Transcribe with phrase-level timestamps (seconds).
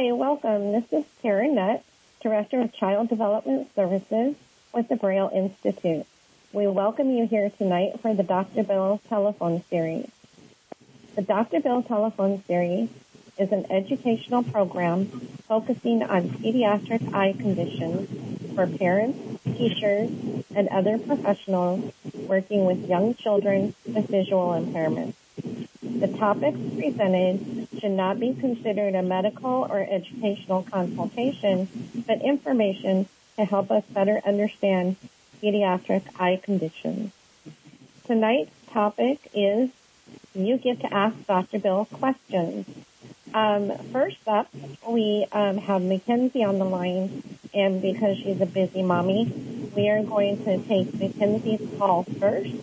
[0.00, 0.72] Hi, welcome.
[0.72, 1.84] This is Karen Nutt,
[2.22, 4.34] Director of Child Development Services
[4.72, 6.06] with the Braille Institute.
[6.54, 8.62] We welcome you here tonight for the Dr.
[8.62, 10.10] Bill Telephone Series.
[11.16, 11.60] The Dr.
[11.60, 12.88] Bill Telephone Series
[13.36, 15.04] is an educational program
[15.46, 20.08] focusing on pediatric eye conditions for parents, teachers,
[20.56, 21.92] and other professionals
[22.26, 25.12] working with young children with visual impairments.
[25.82, 31.68] The topics presented should not be considered a medical or educational consultation,
[32.06, 34.96] but information to help us better understand
[35.42, 37.12] pediatric eye conditions.
[38.04, 39.70] Tonight's topic is
[40.34, 41.58] you get to ask Dr.
[41.58, 42.66] Bill questions.
[43.32, 44.48] Um, first up,
[44.88, 47.22] we um, have Mackenzie on the line,
[47.54, 52.54] and because she's a busy mommy, we are going to take Mackenzie's call first.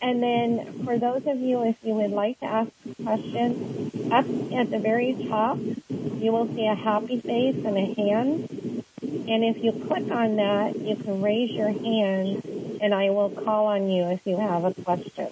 [0.00, 4.26] And then for those of you, if you would like to ask a question, up
[4.52, 8.84] at the very top, you will see a happy face and a hand.
[9.28, 12.42] And if you click on that, you can raise your hand
[12.80, 15.28] and I will call on you if you have a question.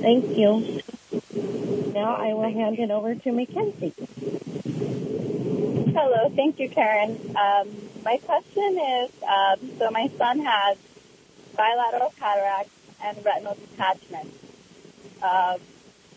[0.00, 0.80] Thank you.
[1.92, 3.94] Now I will hand it over to Mackenzie.
[5.92, 7.18] Hello, thank you, Karen.
[7.36, 7.68] Um,
[8.04, 10.78] my question is, um, so my son has
[11.56, 14.32] bilateral cataracts and retinal detachment.
[15.22, 15.58] Uh,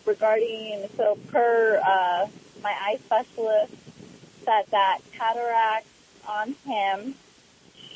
[0.06, 2.26] regarding, so per uh,
[2.62, 3.72] my eye specialist
[4.44, 5.88] said that cataracts
[6.28, 7.14] on him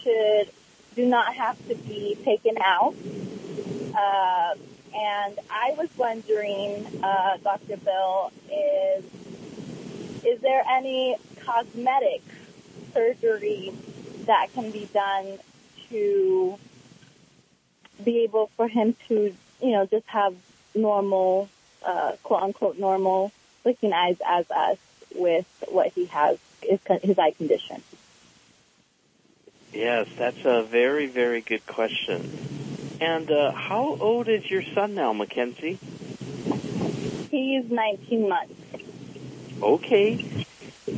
[0.03, 0.51] should
[0.95, 2.95] do not have to be taken out.
[3.95, 4.55] Uh,
[4.95, 7.77] and I was wondering, uh, Dr.
[7.77, 9.05] Bill, is
[10.25, 12.23] is there any cosmetic
[12.93, 13.73] surgery
[14.27, 15.39] that can be done
[15.91, 16.59] to
[18.09, 20.35] be able for him to, you know, just have
[20.75, 21.51] normal,
[21.85, 23.33] uh, quote unquote normal
[23.67, 24.79] looking eyes as us
[25.15, 27.83] with what he has, his, his eye condition?
[29.75, 32.97] Yes, that's a very, very good question.
[32.99, 35.79] And uh, how old is your son now, Mackenzie?
[37.31, 38.55] He's 19 months.
[39.61, 40.47] Okay.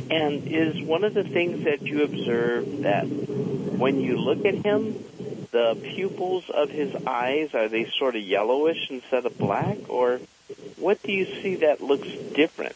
[0.09, 5.03] And is one of the things that you observe that when you look at him,
[5.51, 9.77] the pupils of his eyes, are they sort of yellowish instead of black?
[9.89, 10.19] Or
[10.77, 12.75] what do you see that looks different?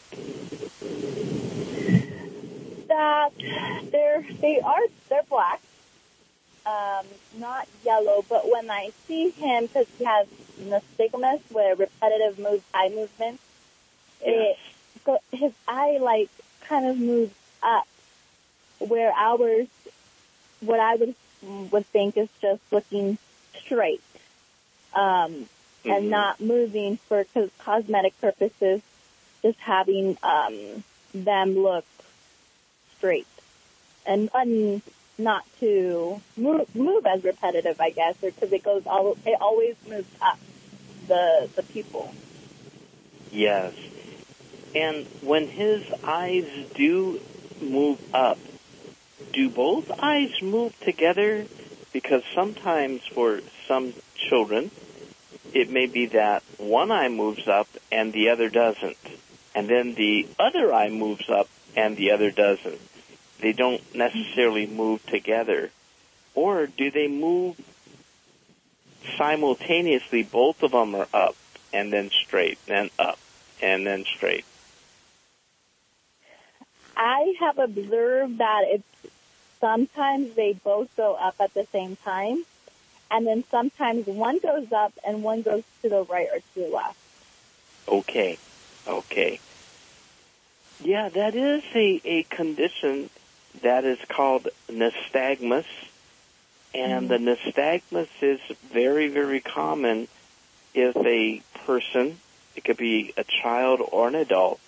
[2.88, 3.30] That
[3.90, 5.60] they're, they are, they're black.
[6.64, 7.06] Um,
[7.38, 10.26] not yellow, but when I see him, because he has
[10.60, 13.42] nystagmus, where repetitive move, eye movements,
[14.24, 14.58] Yes.
[15.06, 16.30] it, his eye like
[16.62, 17.86] kind of moves up,
[18.78, 19.68] where ours,
[20.60, 23.18] what I would would think is just looking
[23.64, 24.02] straight,
[24.94, 25.48] um,
[25.84, 26.10] and Mhm.
[26.10, 28.82] not moving for cos- cosmetic purposes,
[29.42, 31.84] just having um, them look
[32.96, 33.26] straight,
[34.04, 34.82] and, and
[35.18, 39.76] not to move, move as repetitive, I guess, or because it goes all it always
[39.88, 40.38] moves up
[41.06, 42.12] the the pupil.
[43.32, 43.74] Yes.
[44.74, 47.20] And when his eyes do
[47.60, 48.38] move up,
[49.36, 51.44] do both eyes move together?
[51.92, 54.70] Because sometimes for some children,
[55.52, 58.96] it may be that one eye moves up and the other doesn't.
[59.54, 62.80] And then the other eye moves up and the other doesn't.
[63.40, 65.70] They don't necessarily move together.
[66.34, 67.60] Or do they move
[69.18, 70.22] simultaneously?
[70.22, 71.36] Both of them are up
[71.74, 73.18] and then straight, then up
[73.60, 74.46] and then straight.
[76.96, 78.95] I have observed that it's
[79.66, 82.44] sometimes they both go up at the same time,
[83.10, 86.68] and then sometimes one goes up and one goes to the right or to the
[86.68, 86.96] left.
[87.88, 88.38] Okay.
[88.86, 89.40] Okay.
[90.84, 93.10] Yeah, that is a, a condition
[93.62, 95.66] that is called nystagmus.
[96.72, 97.24] And mm-hmm.
[97.24, 98.40] the nystagmus is
[98.72, 100.06] very, very common
[100.74, 102.18] if a person,
[102.54, 104.60] it could be a child or an adult,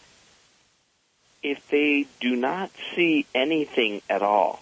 [1.42, 4.60] if they do not see anything at all.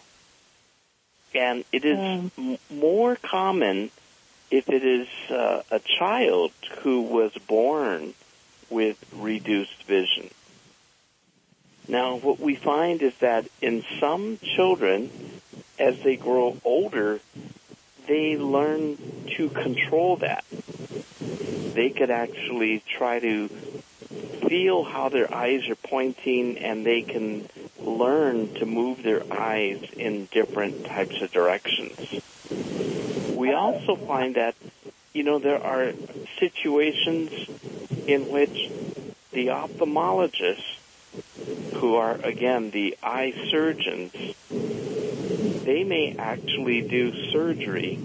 [1.36, 3.90] And it is m- more common
[4.50, 6.52] if it is uh, a child
[6.82, 8.14] who was born
[8.70, 10.30] with reduced vision.
[11.88, 15.10] Now, what we find is that in some children,
[15.78, 17.20] as they grow older,
[18.06, 18.96] they learn
[19.36, 20.44] to control that.
[21.74, 23.50] They could actually try to
[24.48, 27.48] feel how their eyes are pointing and they can
[27.78, 32.22] learn to move their eyes in different types of directions.
[33.36, 34.54] We also find that,
[35.12, 35.92] you know, there are
[36.38, 37.30] situations
[38.06, 38.70] in which
[39.32, 40.78] the ophthalmologists,
[41.76, 44.12] who are again the eye surgeons,
[44.50, 47.98] they may actually do surgery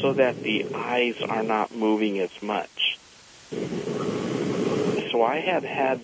[0.00, 2.83] so that the eyes are not moving as much.
[5.14, 6.00] So I have had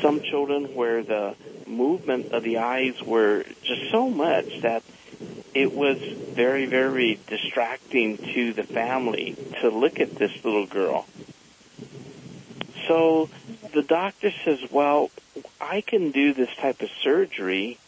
[0.00, 1.34] some children where the
[1.66, 4.84] movement of the eyes were just so much that
[5.52, 11.06] it was very, very distracting to the family to look at this little girl.
[12.86, 13.30] So
[13.74, 15.10] the doctor says, well,
[15.60, 17.78] I can do this type of surgery,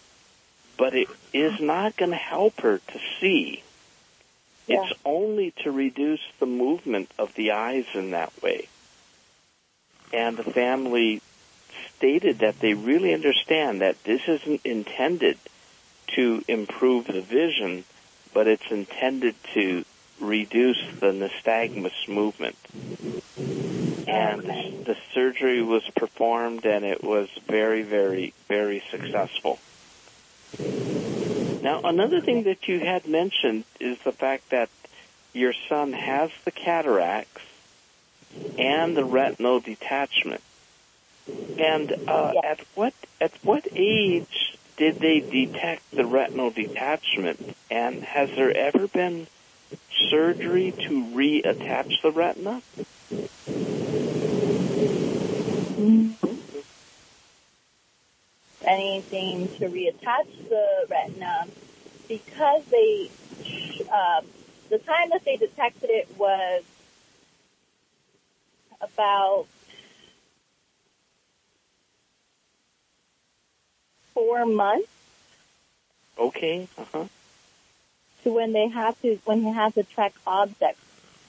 [0.76, 3.62] but it is not going to help her to see.
[4.66, 4.82] Yeah.
[4.82, 8.66] It's only to reduce the movement of the eyes in that way.
[10.12, 11.20] And the family
[11.96, 15.38] stated that they really understand that this isn't intended
[16.16, 17.84] to improve the vision,
[18.34, 19.84] but it's intended to
[20.20, 22.56] reduce the nystagmus movement.
[24.06, 24.74] And Okay.
[24.84, 29.58] the surgery was performed and it was very, very, very successful.
[31.62, 34.70] Now, another thing that you had mentioned is the fact that
[35.34, 37.42] your son has the cataracts
[38.58, 40.42] and the retinal detachment.
[41.58, 47.56] And uh, at what at what age did they detect the retinal detachment?
[47.70, 49.26] And has there ever been
[50.10, 52.62] surgery to reattach the retina?
[58.70, 61.46] anything to reattach the retina
[62.08, 63.10] because they
[63.92, 64.20] uh,
[64.68, 66.62] the time that they detected it was
[68.80, 69.46] about
[74.14, 74.88] four months
[76.18, 76.68] Okay.
[76.76, 77.04] Uh huh.
[78.24, 80.80] to when they had to when he had to track objects.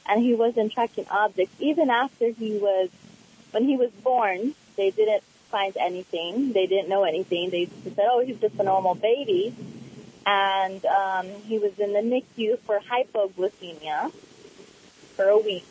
[0.10, 1.54] And he wasn't tracking objects.
[1.60, 2.90] Even after he was
[3.52, 6.52] when he was born they didn't find anything.
[6.52, 7.50] They didn't know anything.
[7.50, 9.56] They said oh he's just a normal baby.
[10.26, 14.12] And um, he was in the NICU for hypoglycemia
[15.16, 15.66] for a week.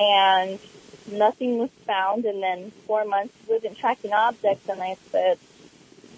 [0.00, 0.58] And
[1.10, 5.38] nothing was found and then four months wasn't tracking objects and I said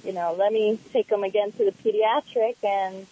[0.05, 3.07] you know let me take him again to the pediatric and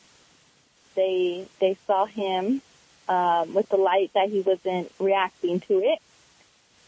[0.95, 2.63] they they saw him
[3.09, 5.99] um, with the light that he wasn't reacting to it.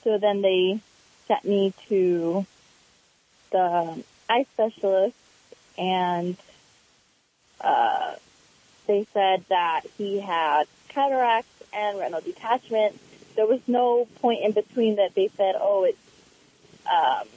[0.05, 0.81] So then they
[1.27, 2.47] sent me to
[3.51, 5.17] the eye specialist,
[5.77, 6.37] and
[7.61, 8.15] uh,
[8.87, 12.99] they said that he had cataracts and retinal detachment.
[13.37, 15.99] There was no point in between that they said, oh, it's
[16.87, 17.29] um,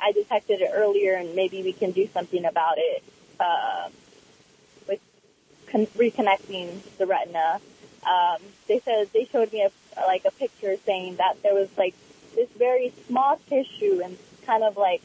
[0.00, 3.02] I detected it earlier, and maybe we can do something about it.
[3.40, 3.88] Uh,
[5.70, 7.60] con- reconnecting the retina.
[8.04, 9.70] Um, they said they showed me a
[10.06, 11.94] like a picture saying that there was like
[12.34, 14.16] this very small tissue and
[14.46, 15.02] kind of like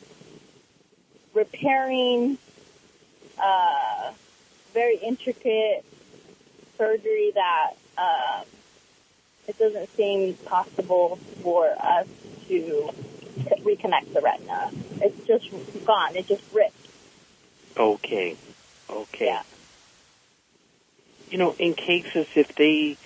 [1.34, 2.38] repairing,
[3.42, 4.12] uh,
[4.74, 5.84] very intricate
[6.78, 8.46] surgery that um,
[9.48, 12.08] it doesn't seem possible for us
[12.48, 12.90] to
[13.62, 14.72] reconnect the retina.
[15.02, 15.50] It's just
[15.86, 16.16] gone.
[16.16, 16.88] It just ripped.
[17.76, 18.38] Okay.
[18.90, 19.26] Okay.
[19.26, 19.44] Yeah.
[21.30, 22.98] You know, in cases if they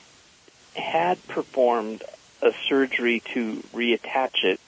[0.76, 2.04] had performed
[2.42, 4.60] a surgery to reattach it,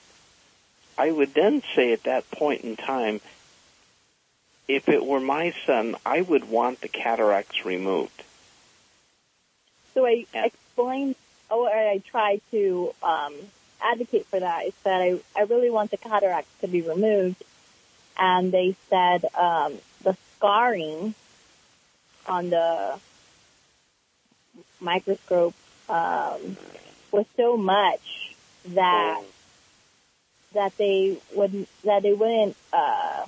[0.96, 3.20] I would then say at that point in time,
[4.66, 8.22] if it were my son, I would want the cataracts removed.
[9.94, 11.16] So I explained,
[11.50, 13.34] or I tried to um,
[13.82, 14.66] advocate for that.
[14.66, 17.42] Is that I, said I really want the cataracts to be removed,
[18.18, 21.14] and they said um, the scarring
[22.26, 22.98] on the
[24.80, 25.54] microscope
[25.88, 26.56] um,
[27.12, 28.34] was so much
[28.68, 29.22] that
[30.52, 33.24] that they wouldn't that they wouldn't uh,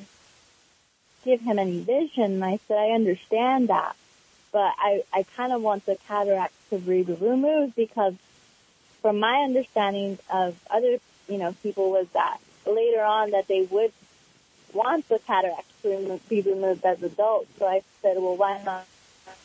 [1.24, 2.24] give him any vision.
[2.24, 3.96] And I said, I understand that,
[4.52, 8.14] but I I kind of want the cataracts to be removed because,
[9.02, 10.98] from my understanding of other
[11.28, 13.92] you know people, was that later on that they would
[14.72, 17.48] want the cataracts to be removed as adults.
[17.58, 18.86] So I said, well, why not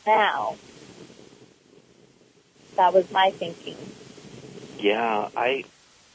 [0.06, 0.56] now?
[2.76, 3.76] That was my thinking.
[4.78, 5.64] Yeah, I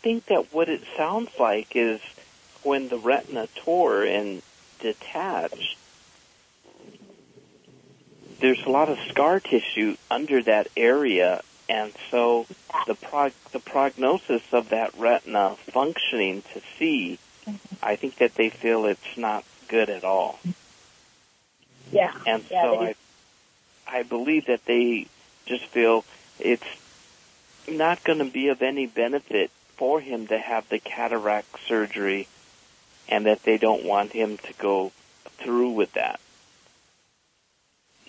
[0.02, 2.00] think that what it sounds like is
[2.64, 4.42] when the retina tore and
[4.80, 5.78] detached,
[8.44, 12.46] there's a lot of scar tissue under that area, and so
[12.88, 17.76] the prog- the prognosis of that retina functioning to see, mm-hmm.
[17.82, 20.42] I think that they feel it's not good at all.
[21.90, 22.14] Yeah.
[22.28, 22.96] And Yeah, so I,
[23.88, 25.08] I believe that they
[25.46, 26.04] just feel
[26.38, 26.68] it's
[27.66, 32.28] not going to be of any benefit for him to have the cataract surgery
[33.08, 34.92] and that they don't want him to go
[35.38, 36.20] through with that.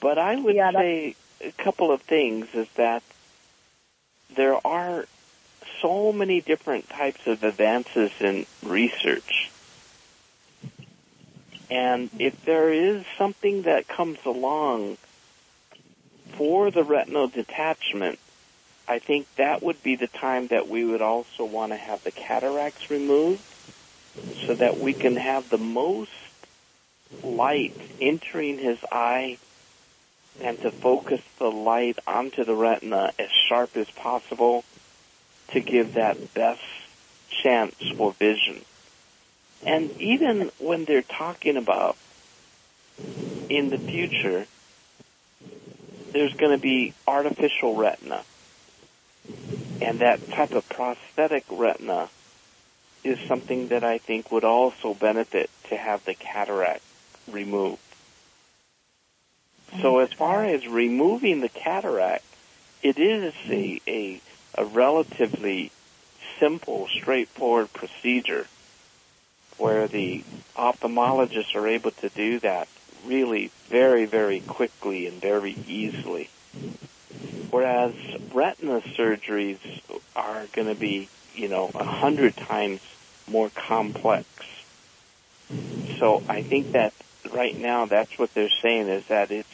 [0.04, 3.02] But I would Yeah, say a couple of things is that
[4.36, 5.06] there are
[5.80, 9.50] so many different types of advances in research.
[11.70, 14.98] And if there is something that comes along
[16.36, 18.18] for the retinal detachment,
[18.86, 22.10] I think that would be the time that we would also want to have the
[22.10, 23.40] cataracts removed
[24.46, 26.10] so that we can have the most
[27.22, 29.38] light entering his eye
[30.40, 34.64] and to focus the light onto the retina as sharp as possible
[35.52, 36.62] to give that best
[37.42, 38.60] chance for vision.
[39.64, 41.96] And even when they're talking about
[43.48, 44.46] in the future,
[46.12, 48.22] there's going to be artificial retina.
[49.80, 52.08] And that type of prosthetic retina
[53.02, 56.82] is something that I think would also benefit to have the cataract
[57.30, 57.80] removed.
[59.80, 60.04] So mm-hmm.
[60.04, 62.24] as far as removing the cataract,
[62.82, 63.90] it is a, mm-hmm.
[63.90, 64.20] a,
[64.62, 65.70] a relatively
[66.38, 68.46] simple, straightforward procedure
[69.58, 69.96] where mm-hmm.
[69.96, 70.24] the
[70.56, 72.68] ophthalmologists are able to do that
[73.04, 76.30] really very, very quickly and very easily.
[77.50, 77.94] Whereas
[78.32, 79.58] retina surgeries
[80.16, 82.80] are going to be, you know, a hundred times
[83.28, 84.26] more complex.
[85.98, 86.92] So I think that
[87.34, 89.48] right now that's what they're saying is that it's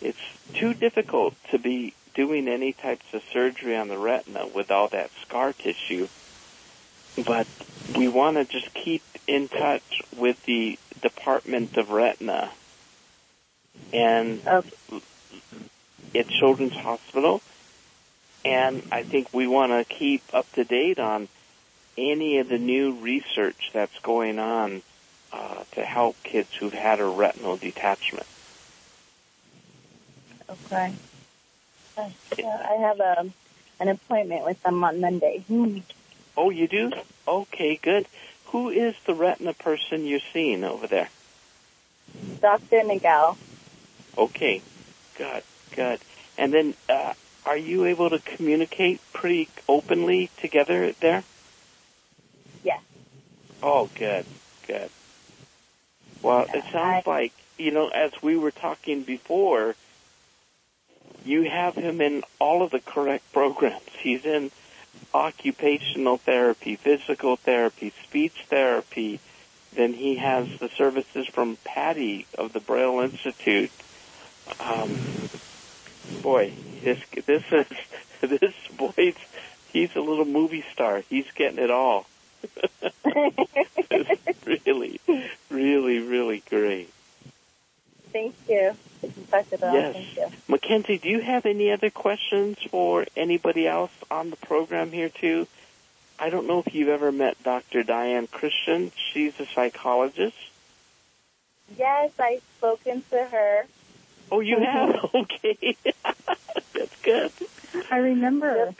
[0.00, 0.18] it's
[0.54, 5.10] too difficult to be doing any types of surgery on the retina with all that
[5.22, 6.08] scar tissue.
[7.24, 7.46] But
[7.96, 12.50] we want to just keep in touch with the Department of Retina
[13.92, 15.02] and Okay.
[16.14, 17.42] at Children's Hospital.
[18.44, 21.28] And I think we want to keep up to date on
[21.98, 24.82] any of the new research that's going on
[25.32, 28.26] uh, to help kids who've had a retinal detachment.
[30.48, 30.94] Okay.
[31.96, 32.08] Uh,
[32.44, 33.30] I have a
[33.80, 35.44] an appointment with them on Monday.
[36.36, 36.92] Oh, you do?
[37.26, 38.06] Okay, good.
[38.46, 41.08] Who is the retina person you're seeing over there?
[42.40, 42.82] Dr.
[42.84, 43.36] Nagel.
[44.16, 44.62] Okay,
[45.18, 45.42] good,
[45.74, 46.00] good.
[46.38, 47.12] And then, uh,
[47.44, 51.24] are you able to communicate pretty openly together there?
[52.62, 52.80] Yes.
[53.62, 54.24] Oh, good,
[54.66, 54.88] good.
[56.22, 59.74] Well, it sounds I- like, you know, as we were talking before,
[61.24, 63.82] you have him in all of the correct programs.
[64.00, 64.50] He's in
[65.12, 69.20] occupational therapy, physical therapy, speech therapy.
[69.74, 73.70] Then he has the services from Patty of the Braille Institute.
[74.58, 74.98] Um,
[76.22, 77.66] boy, this this is
[78.20, 79.14] this boy.
[79.72, 81.02] He's a little movie star.
[81.08, 82.06] He's getting it all.
[83.04, 85.00] It's really,
[85.50, 86.90] really, really great.
[88.12, 88.74] Thank you.
[89.30, 89.58] Dr.
[89.60, 89.94] Yes.
[89.94, 90.26] thank you.
[90.48, 95.46] Mackenzie, do you have any other questions for anybody else on the program here too?
[96.18, 97.82] I don't know if you've ever met Dr.
[97.82, 98.92] Diane Christian.
[98.94, 100.36] She's a psychologist.
[101.78, 103.66] Yes, I've spoken to her.
[104.30, 105.10] Oh, you have?
[105.14, 105.76] Okay.
[106.74, 107.32] That's good.
[107.90, 108.74] I remember.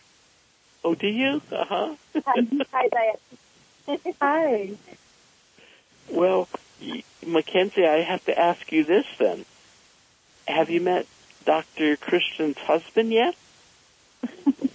[0.85, 1.41] Oh, do you?
[1.51, 1.95] Uh-huh.
[2.27, 3.17] Hi, hi Diane.
[4.21, 4.71] Hi.
[6.11, 6.49] Well,
[6.83, 9.45] y- Mackenzie, I have to ask you this then.
[10.49, 11.07] Have you met
[11.45, 11.97] Dr.
[11.97, 13.35] Christian's husband yet?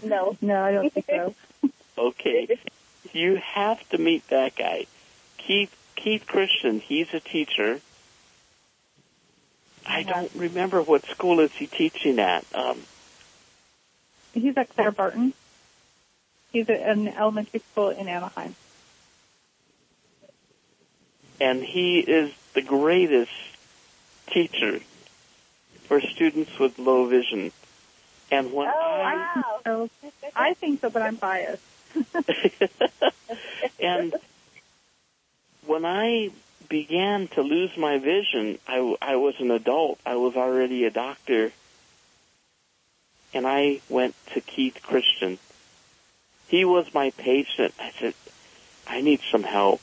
[0.03, 0.38] No.
[0.41, 1.36] No, I don't think so.
[1.98, 2.57] Okay.
[3.13, 4.86] You have to meet that guy.
[5.38, 7.79] Keith Keith Christian, he's a teacher.
[9.86, 12.45] I don't remember what school is he teaching at.
[12.53, 12.81] Um
[14.34, 15.34] He's at Clara Barton.
[16.51, 18.55] He's at an elementary school in Anaheim.
[21.39, 23.32] And he is the greatest
[24.27, 24.80] teacher
[25.88, 27.51] for students with low vision.
[28.32, 29.60] And when Oh, I wow.
[29.63, 29.89] So
[30.36, 31.62] I think so, but I'm biased.
[33.80, 34.13] and
[35.65, 36.32] when I
[36.68, 40.00] began to lose my vision, I, I was an adult.
[40.06, 41.51] I was already a doctor.
[43.34, 45.38] And I went to Keith Christian.
[46.48, 47.74] He was my patient.
[47.80, 48.13] I said,
[48.88, 49.82] I need some help.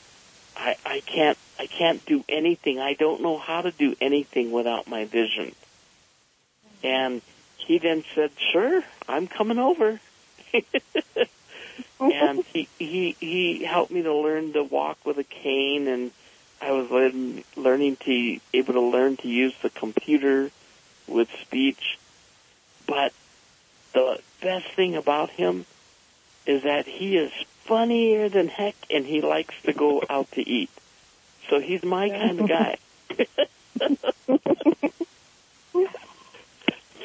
[0.55, 2.81] I, I can't, I can't do anything.
[2.81, 5.55] I don't know how to do anything without my vision.
[6.83, 7.21] And
[7.55, 9.97] he then said, sure, I'm coming over.
[12.01, 16.11] and he he he helped me to learn to walk with a cane and
[16.61, 20.51] I was learn, learning to able to learn to use the computer
[21.07, 21.97] with speech
[22.85, 23.13] but
[23.93, 25.65] the best thing about him
[26.45, 27.31] is that he is
[27.63, 30.69] funnier than heck and he likes to go out to eat
[31.49, 32.77] So he's my kind of guy.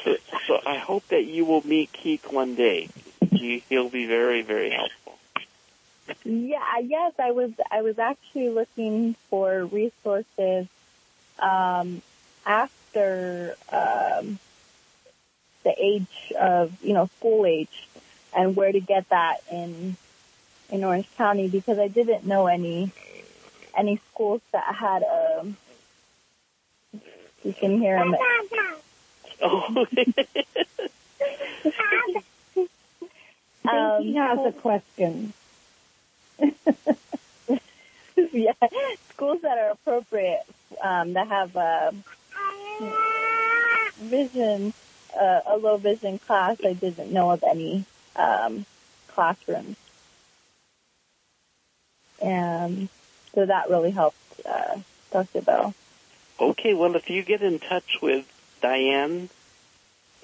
[0.03, 0.15] so,
[0.47, 2.89] so I hope that you will meet Keith one day.
[3.31, 5.19] He, he'll be very, very helpful.
[6.23, 10.67] Yeah, yes, I was I was actually looking for resources
[11.37, 12.01] um,
[12.45, 14.39] after um,
[15.63, 17.87] the age of you know school age
[18.35, 19.95] and where to get that in
[20.71, 22.91] in Orange County because I didn't know any
[23.79, 25.57] any schools that had um
[27.43, 28.15] you can hear him.
[29.41, 29.85] Oh.
[33.65, 35.31] I think he has a question.
[38.33, 38.51] yeah,
[39.11, 40.43] schools that are appropriate
[40.83, 41.93] um, that have a
[44.01, 44.73] vision,
[45.17, 46.57] uh, a low vision class.
[46.65, 47.85] I didn't know of any
[48.17, 48.65] um,
[49.07, 49.77] classrooms,
[52.21, 52.89] and
[53.39, 54.79] so that really helped uh,
[55.13, 55.41] Dr.
[55.41, 55.73] Bill.
[56.41, 58.25] Okay, well, if you get in touch with
[58.61, 59.29] Diane,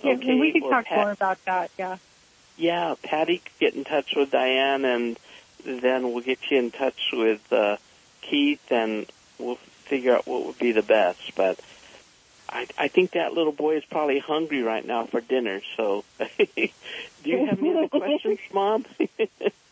[0.04, 1.72] Yeah, okay, we can talk Pat- more about that.
[1.80, 1.98] Yeah.
[2.58, 5.18] Yeah, Patty, could get in touch with Diane, and
[5.64, 7.78] then we'll get you in touch with uh,
[8.30, 9.06] Keith, and
[9.40, 11.20] we'll figure out what would be the best.
[11.38, 11.58] But
[12.50, 15.62] I, I think that little boy is probably hungry right now for dinner.
[15.78, 16.46] So, do
[17.24, 18.86] you have any other questions, Mom?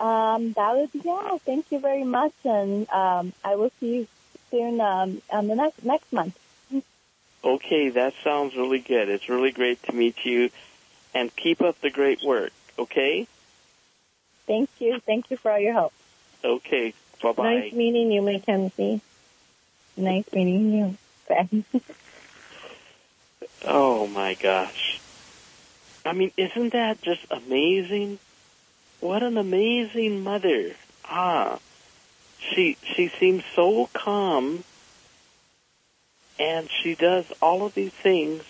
[0.00, 1.38] Um, that would be all.
[1.38, 4.08] Thank you very much, and um, I will see you
[4.50, 6.38] soon um, on the next next month.
[7.44, 9.08] okay, that sounds really good.
[9.08, 10.50] It's really great to meet you,
[11.14, 12.52] and keep up the great work.
[12.78, 13.26] Okay.
[14.46, 15.00] Thank you.
[15.00, 15.92] Thank you for all your help.
[16.44, 16.94] Okay.
[17.22, 17.54] Bye bye.
[17.54, 19.00] Nice meeting you, Mackenzie.
[19.96, 20.98] Nice meeting you.
[23.64, 25.00] Oh my gosh.
[26.06, 28.18] I mean, isn't that just amazing?
[29.00, 30.74] What an amazing mother.
[31.04, 31.58] Ah.
[32.40, 34.64] She she seems so calm
[36.38, 38.42] and she does all of these things,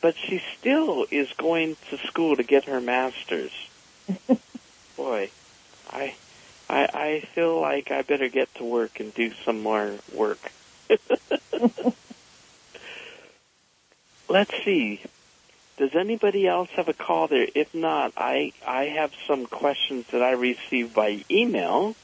[0.00, 3.52] but she still is going to school to get her master's.
[4.96, 5.30] Boy,
[5.88, 6.14] I
[6.68, 10.52] I I feel like I better get to work and do some more work.
[14.28, 15.00] Let's see.
[15.80, 17.46] Does anybody else have a call there?
[17.54, 21.96] If not, I I have some questions that I received by email.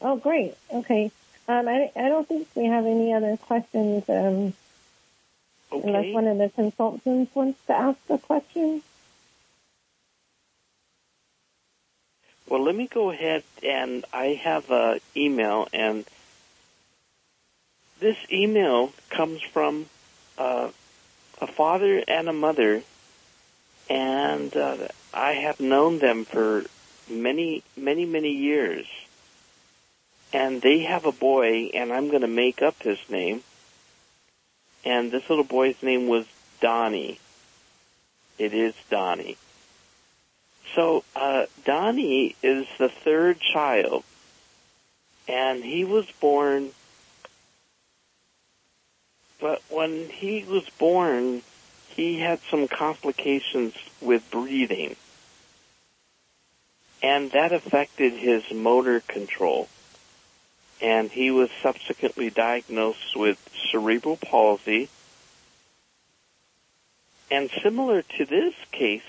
[0.00, 0.54] Oh, great.
[0.72, 1.10] Okay.
[1.48, 4.54] Um, I, I don't think we have any other questions um,
[5.72, 8.84] unless one of the consultants wants to ask a question.
[12.48, 16.04] Well, let me go ahead and I have a email, and
[17.98, 19.86] this email comes from
[20.38, 20.70] uh,
[21.42, 22.82] a father and a mother,
[23.90, 24.76] and uh,
[25.12, 26.64] I have known them for
[27.10, 28.86] many, many, many years.
[30.32, 33.42] And they have a boy, and I'm going to make up his name.
[34.84, 36.26] And this little boy's name was
[36.60, 37.18] Donnie.
[38.38, 39.36] It is Donnie.
[40.74, 44.04] So uh, Donnie is the third child,
[45.26, 46.70] and he was born.
[49.42, 51.42] But when he was born,
[51.88, 54.94] he had some complications with breathing,
[57.02, 59.68] and that affected his motor control.
[60.80, 63.36] And he was subsequently diagnosed with
[63.70, 64.88] cerebral palsy.
[67.28, 69.02] And similar to this case,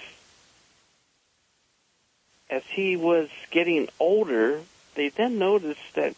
[2.50, 4.62] as he was getting older,
[4.96, 6.16] they then noticed that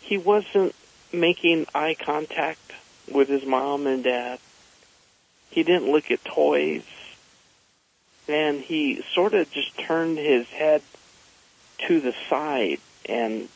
[0.00, 0.76] he wasn't
[1.12, 2.58] making eye contact
[3.10, 4.38] with his mom and dad.
[5.50, 6.84] He didn't look at toys.
[8.28, 10.82] And he sort of just turned his head
[11.88, 13.48] to the side and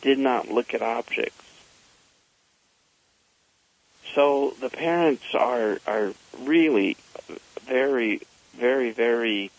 [0.00, 1.36] did not look at objects.
[4.14, 6.96] So the parents are are really
[7.62, 8.20] very
[8.54, 9.50] very very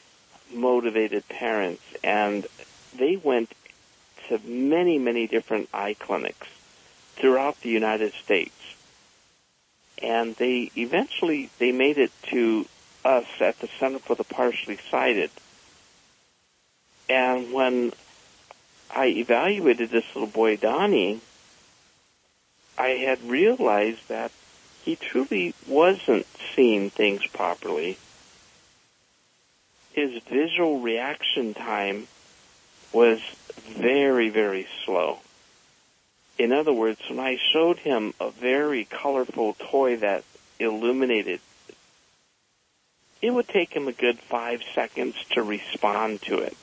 [0.53, 2.45] motivated parents and
[2.95, 3.51] they went
[4.27, 6.47] to many many different eye clinics
[7.15, 8.53] throughout the United States
[10.03, 12.65] and they eventually they made it to
[13.05, 15.31] us at the Center for the Partially Sighted
[17.09, 17.93] and when
[18.93, 21.21] I evaluated this little boy Donnie
[22.77, 24.31] I had realized that
[24.83, 27.97] he truly wasn't seeing things properly
[29.93, 32.07] his visual reaction time
[32.91, 33.19] was
[33.69, 35.19] very, very slow.
[36.37, 40.23] In other words, when I showed him a very colorful toy that
[40.59, 41.39] illuminated,
[43.21, 46.57] it would take him a good five seconds to respond to it.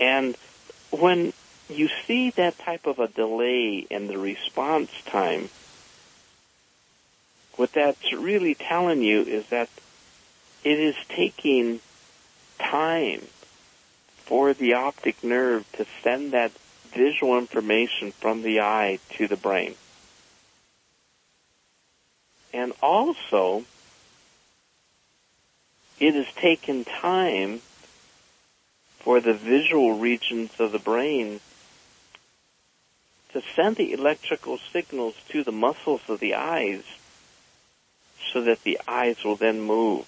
[0.00, 0.36] And
[0.90, 1.32] when
[1.68, 5.50] you see that type of a delay in the response time,
[7.56, 9.68] what that's really telling you is that
[10.64, 11.80] it is taking
[12.58, 13.20] time
[14.16, 16.50] for the optic nerve to send that
[16.94, 19.74] visual information from the eye to the brain.
[22.52, 23.64] And also,
[25.98, 27.60] it has taken time
[28.98, 31.40] for the visual regions of the brain
[33.32, 36.84] to send the electrical signals to the muscles of the eyes
[38.32, 40.06] so that the eyes will then move.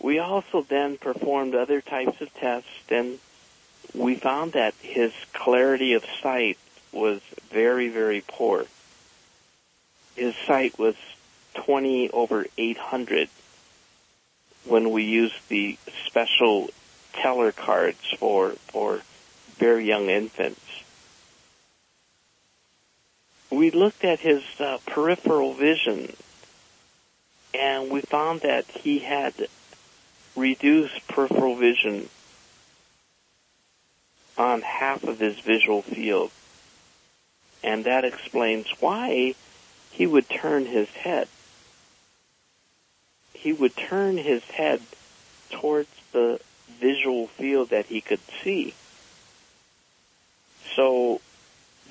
[0.00, 3.18] We also then performed other types of tests and
[3.94, 6.58] we found that his clarity of sight
[6.92, 8.64] was very, very poor.
[10.16, 10.94] His sight was
[11.54, 13.28] 20 over 800
[14.64, 16.70] when we used the special
[17.12, 19.00] teller cards for, for
[19.56, 20.60] very young infants.
[23.50, 26.14] We looked at his uh, peripheral vision
[27.54, 29.34] and we found that he had
[30.34, 32.08] reduced peripheral vision
[34.36, 36.30] on half of his visual field.
[37.62, 39.34] And that explains why
[39.90, 41.28] he would turn his head.
[43.34, 44.80] He would turn his head
[45.50, 46.40] towards the
[46.80, 48.74] visual field that he could see.
[50.74, 51.20] So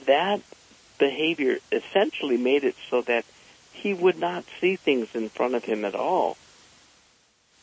[0.05, 0.41] that
[0.97, 3.25] behavior essentially made it so that
[3.71, 6.37] he would not see things in front of him at all.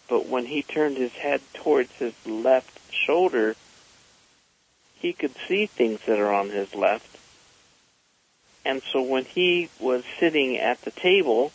[0.08, 3.56] But when he turned his head towards his left shoulder,
[5.00, 7.16] he could see things that are on his left.
[8.64, 11.52] And so when he was sitting at the table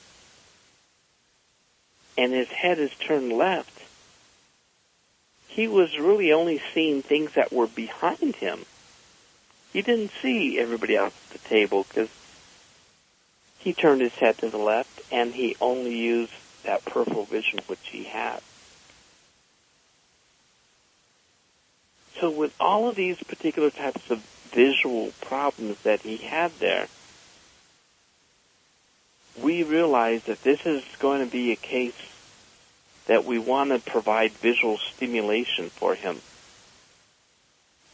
[2.17, 3.81] and his head is turned left,
[5.47, 8.65] he was really only seeing things that were behind him.
[9.71, 12.09] He didn't see everybody else at the table because
[13.59, 17.79] he turned his head to the left and he only used that peripheral vision which
[17.83, 18.41] he had.
[22.19, 24.19] So with all of these particular types of
[24.51, 26.87] visual problems that he had there,
[29.41, 31.93] we realized that this is going to be a case
[33.07, 36.21] that we want to provide visual stimulation for him.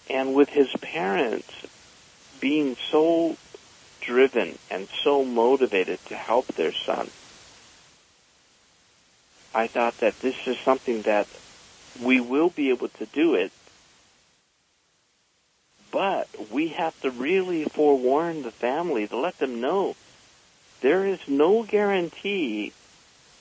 [0.10, 1.50] And with his parents
[2.40, 3.38] being so
[4.02, 7.10] driven and so motivated to help their son,
[9.54, 11.28] I thought that this is something that
[12.02, 13.52] we will be able to do it
[15.92, 19.96] but we have to really forewarn the family to let them know
[20.82, 22.74] there is no guarantee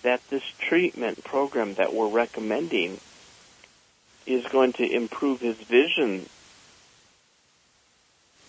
[0.02, 2.98] that this treatment program that we're recommending
[4.26, 6.28] is going to improve his vision.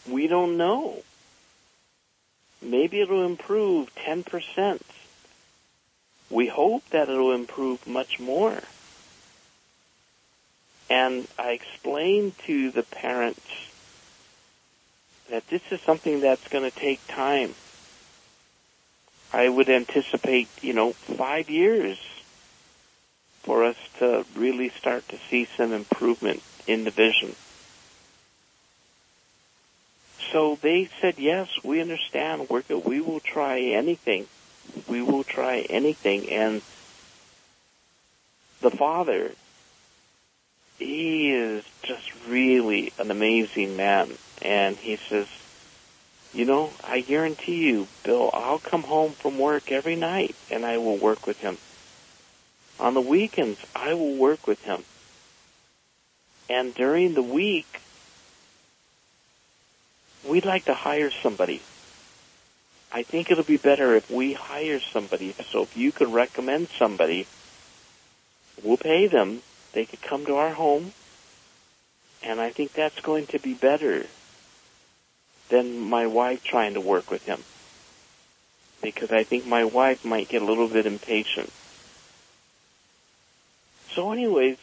[0.07, 1.03] We don't know.
[2.61, 4.81] Maybe it'll improve 10%.
[6.29, 8.61] We hope that it'll improve much more.
[10.89, 13.68] And I explained to the parents
[15.29, 17.53] that this is something that's going to take time.
[19.31, 21.99] I would anticipate, you know, five years
[23.43, 27.35] for us to really start to see some improvement in the vision.
[30.31, 32.49] So they said, yes, we understand.
[32.49, 32.85] We're good.
[32.85, 34.27] We will try anything.
[34.87, 36.29] We will try anything.
[36.29, 36.61] And
[38.61, 39.31] the father,
[40.77, 45.27] he is just really an amazing man and he says,
[46.33, 50.77] you know, I guarantee you, Bill, I'll come home from work every night and I
[50.77, 51.57] will work with him.
[52.79, 54.83] On the weekends, I will work with him.
[56.49, 57.81] And during the week,
[60.27, 61.61] we'd like to hire somebody.
[62.91, 65.35] I think it'll be better if we hire somebody.
[65.51, 67.27] So if you could recommend somebody,
[68.63, 69.41] we'll pay them.
[69.73, 70.93] They could come to our home.
[72.23, 74.07] And I think that's going to be better
[75.49, 77.43] than my wife trying to work with him.
[78.81, 81.51] Because I think my wife might get a little bit impatient.
[83.91, 84.57] So anyways,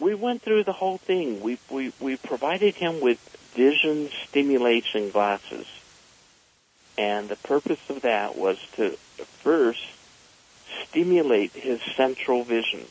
[0.00, 1.40] we went through the whole thing.
[1.40, 3.18] We, we, we provided him with
[3.54, 5.66] vision stimulation glasses.
[6.98, 8.90] And the purpose of that was to
[9.42, 9.84] first
[10.88, 12.86] stimulate his central vision.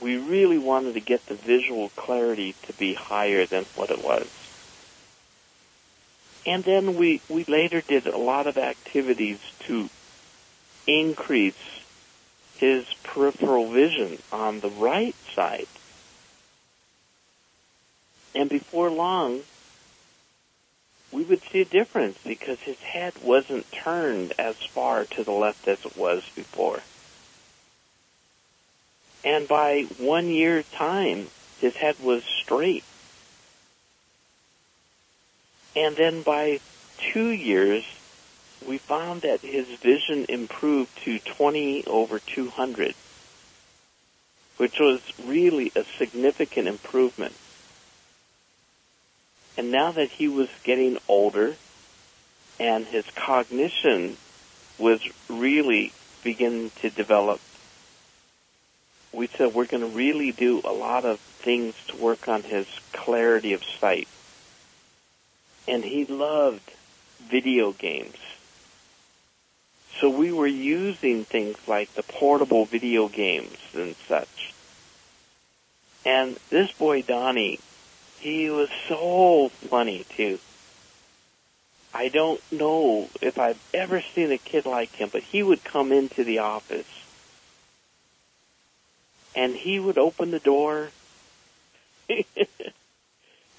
[0.00, 4.28] We really wanted to get the visual clarity to be higher than what it was.
[6.48, 9.90] And then we, we later did a lot of activities to
[10.86, 11.82] increase
[12.56, 15.66] his peripheral vision on the right side.
[18.34, 19.42] And before long,
[21.12, 25.68] we would see a difference because his head wasn't turned as far to the left
[25.68, 26.80] as it was before.
[29.22, 31.26] And by one year time,
[31.60, 32.84] his head was straight.
[35.78, 36.58] And then by
[37.12, 37.84] two years,
[38.66, 42.96] we found that his vision improved to 20 over 200,
[44.56, 47.32] which was really a significant improvement.
[49.56, 51.54] And now that he was getting older
[52.58, 54.16] and his cognition
[54.78, 55.92] was really
[56.24, 57.40] beginning to develop,
[59.12, 62.66] we said we're going to really do a lot of things to work on his
[62.92, 64.08] clarity of sight.
[65.68, 66.72] And he loved
[67.20, 68.16] video games.
[70.00, 74.54] So we were using things like the portable video games and such.
[76.04, 77.58] And this boy Donnie
[78.18, 80.38] he was so funny too.
[81.94, 85.92] I don't know if I've ever seen a kid like him, but he would come
[85.92, 87.04] into the office
[89.34, 90.90] and he would open the door.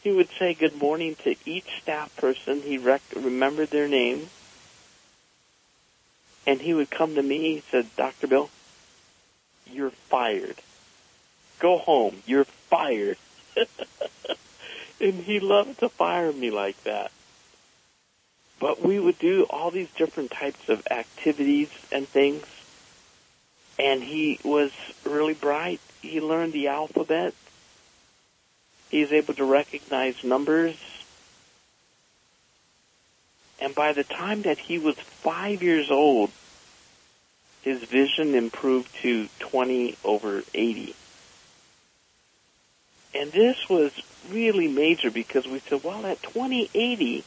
[0.02, 2.62] he would say good morning to each staff person.
[2.62, 4.30] He rec- remembered their name.
[6.48, 7.56] And he would come to me.
[7.56, 8.28] He said, Dr.
[8.28, 8.50] Bill,
[9.72, 10.56] you're fired.
[11.60, 12.24] Go home.
[12.26, 13.18] You're fired.
[15.02, 17.12] and he loved to fire me like that.
[18.60, 22.46] But we would do all these different types of activities and things.
[23.78, 24.72] And he was
[25.06, 25.80] really bright.
[26.02, 27.34] He learned the alphabet.
[28.90, 30.76] He's able to recognize numbers.
[33.62, 36.32] And by the time that he was five years old,
[37.62, 40.96] his vision improved to 20 over 80.
[43.14, 43.92] And this was
[44.30, 47.24] really major because we said, well, at 2080,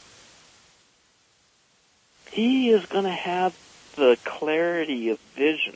[2.31, 3.55] he is going to have
[3.95, 5.75] the clarity of vision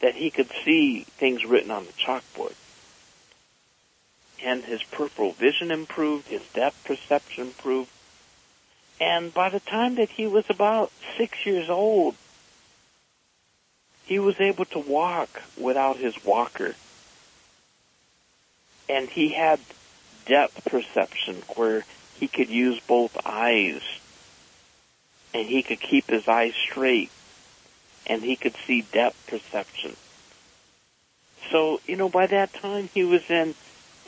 [0.00, 2.54] that he could see things written on the chalkboard.
[4.44, 7.90] And his peripheral vision improved, his depth perception improved.
[9.00, 12.14] And by the time that he was about six years old,
[14.06, 16.74] he was able to walk without his walker
[18.88, 19.60] and he had
[20.26, 21.84] depth perception where
[22.18, 23.82] he could use both eyes
[25.34, 27.10] and he could keep his eyes straight
[28.06, 29.94] and he could see depth perception.
[31.50, 33.54] So, you know, by that time he was in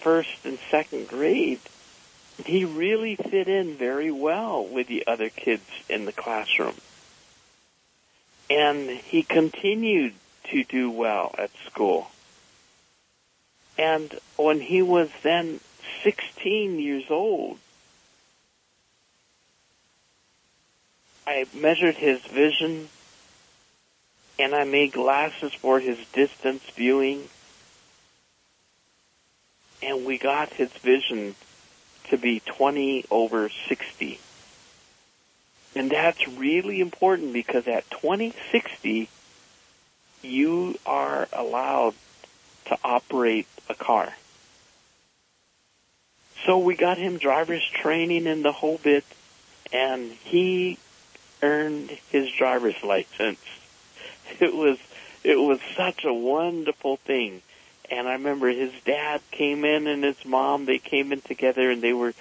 [0.00, 1.60] first and second grade.
[2.44, 6.74] He really fit in very well with the other kids in the classroom.
[8.48, 10.14] And he continued
[10.50, 12.10] to do well at school.
[13.78, 15.60] And when he was then
[16.02, 17.58] 16 years old,
[21.26, 22.88] I measured his vision
[24.38, 27.28] and I made glasses for his distance viewing
[29.82, 31.34] and we got his vision
[32.10, 34.18] to be 20 over 60.
[35.74, 39.08] And that's really important because at 2060,
[40.22, 41.94] you are allowed
[42.66, 44.12] to operate a car.
[46.46, 49.04] So we got him driver's training in the whole bit,
[49.72, 50.78] and he
[51.42, 53.40] earned his driver's license.
[54.38, 54.78] It was
[55.22, 57.42] it was such a wonderful thing.
[57.90, 61.82] And I remember his dad came in and his mom, they came in together and
[61.82, 62.14] they were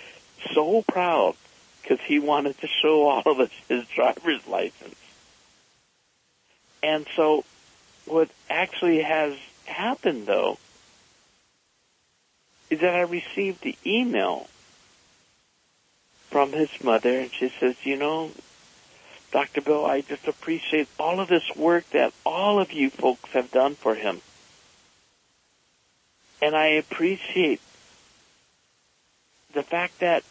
[0.53, 1.35] so proud
[1.81, 4.95] because he wanted to show all of us his driver's license.
[6.81, 7.43] And so
[8.05, 10.57] what actually has happened though
[12.69, 14.47] is that I received the email
[16.29, 18.31] from his mother and she says, you know,
[19.31, 19.61] Dr.
[19.61, 23.75] Bill, I just appreciate all of this work that all of you folks have done
[23.75, 24.21] for him.
[26.41, 27.61] And I appreciate
[29.53, 30.23] the fact that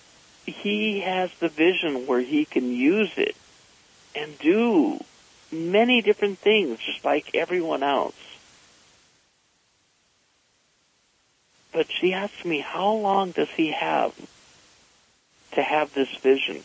[0.46, 3.36] he has the vision where he can use it
[4.14, 5.00] and do
[5.52, 8.14] many different things just like everyone else.
[11.72, 14.14] But she asked me, how long does he have
[15.52, 16.64] to have this vision?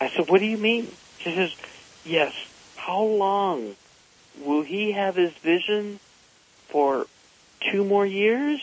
[0.00, 0.88] I said, what do you mean?
[1.20, 1.54] She says,
[2.04, 2.34] yes,
[2.76, 3.76] how long
[4.44, 5.98] will he have his vision
[6.68, 7.06] for
[7.60, 8.60] two more years?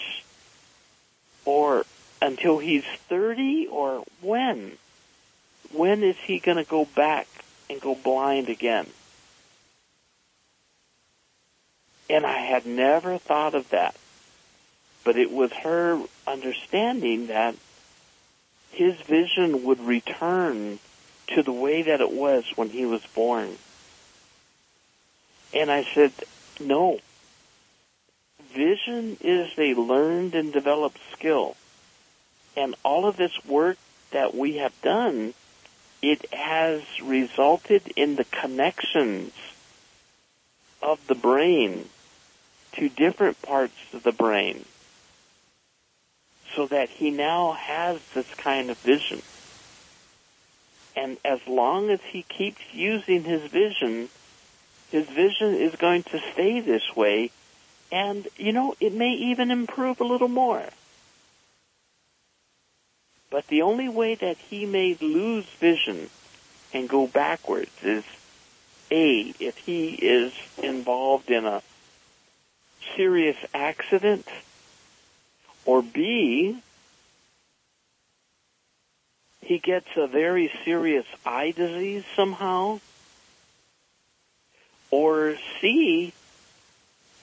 [1.45, 1.85] Or
[2.21, 3.67] until he's 30?
[3.67, 4.73] Or when?
[5.71, 7.27] When is he going to go back
[7.69, 8.87] and go blind again?
[12.09, 13.95] And I had never thought of that.
[15.03, 17.55] But it was her understanding that
[18.71, 20.79] his vision would return
[21.27, 23.57] to the way that it was when he was born.
[25.53, 26.11] And I said,
[26.59, 26.99] no.
[28.53, 31.55] Vision is a learned and developed skill.
[32.55, 33.77] And all of this work
[34.11, 35.33] that we have done,
[36.01, 39.33] it has resulted in the connections
[40.81, 41.89] of the brain
[42.73, 44.65] to different parts of the brain
[46.55, 49.21] so that he now has this kind of vision.
[50.95, 54.09] And as long as he keeps using his vision,
[54.91, 57.31] his vision is going to stay this way.
[57.93, 60.63] And, you know, it may even improve a little more.
[63.29, 66.09] But the only way that he may lose vision
[66.73, 68.03] and go backwards is
[68.89, 71.61] A, if he is involved in a
[72.95, 74.27] serious accident,
[75.63, 76.57] or B,
[79.41, 82.79] he gets a very serious eye disease somehow,
[84.89, 86.11] or C,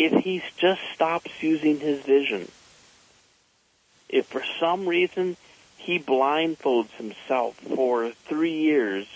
[0.01, 2.51] if he just stops using his vision.
[4.09, 5.37] If for some reason
[5.77, 9.07] he blindfolds himself for three years,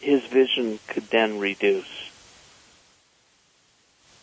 [0.00, 2.10] his vision could then reduce.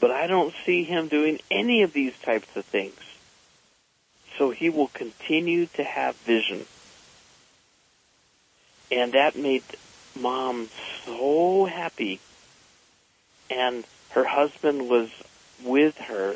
[0.01, 2.99] But I don't see him doing any of these types of things.
[4.37, 6.65] So he will continue to have vision.
[8.91, 9.63] And that made
[10.19, 10.67] mom
[11.05, 12.19] so happy.
[13.49, 15.09] And her husband was
[15.63, 16.35] with her.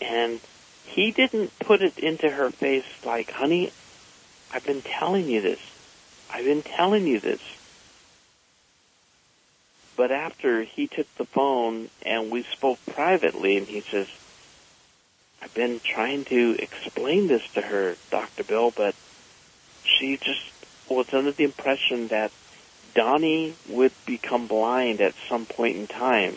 [0.00, 0.40] And
[0.86, 3.72] he didn't put it into her face like, honey,
[4.52, 5.60] I've been telling you this.
[6.30, 7.40] I've been telling you this.
[9.96, 14.08] But after he took the phone and we spoke privately and he says,
[15.40, 18.44] I've been trying to explain this to her, Dr.
[18.44, 18.94] Bill, but
[19.84, 20.42] she just
[20.88, 22.32] was under the impression that
[22.94, 26.36] Donnie would become blind at some point in time.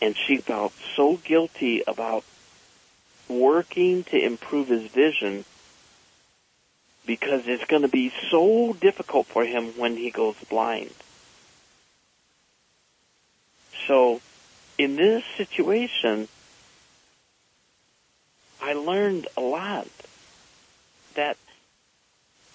[0.00, 2.24] And she felt so guilty about
[3.28, 5.44] working to improve his vision
[7.06, 10.92] because it's going to be so difficult for him when he goes blind.
[13.86, 14.20] So,
[14.76, 16.28] in this situation,
[18.60, 19.88] I learned a lot
[21.14, 21.36] that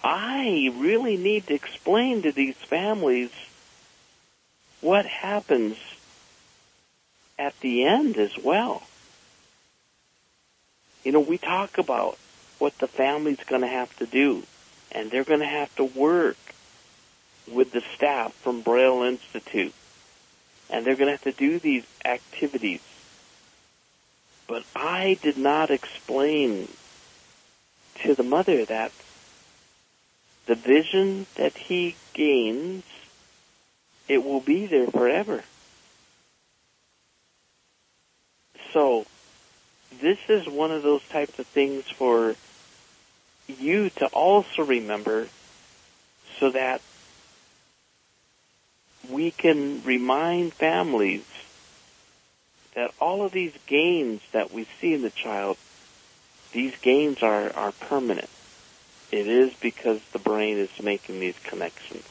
[0.04, 3.30] I really need to explain to these families
[4.80, 5.76] what happens
[7.38, 8.82] at the end as well.
[11.04, 12.18] You know, we talk about
[12.58, 14.44] what the family's going to have to do,
[14.90, 16.36] and they're going to have to work
[17.50, 19.74] with the staff from Braille Institute,
[20.70, 22.80] and they're going to have to do these activities.
[24.46, 26.68] But I did not explain
[28.02, 28.92] to the mother that
[30.46, 32.84] the vision that he gains,
[34.08, 35.44] it will be there forever.
[38.72, 39.06] So,
[40.00, 42.34] this is one of those types of things for
[43.46, 45.28] you to also remember
[46.38, 46.80] so that
[49.10, 51.24] we can remind families
[52.74, 55.56] that all of these gains that we see in the child,
[56.52, 58.30] these gains are, are permanent.
[59.12, 62.08] It is because the brain is making these connections.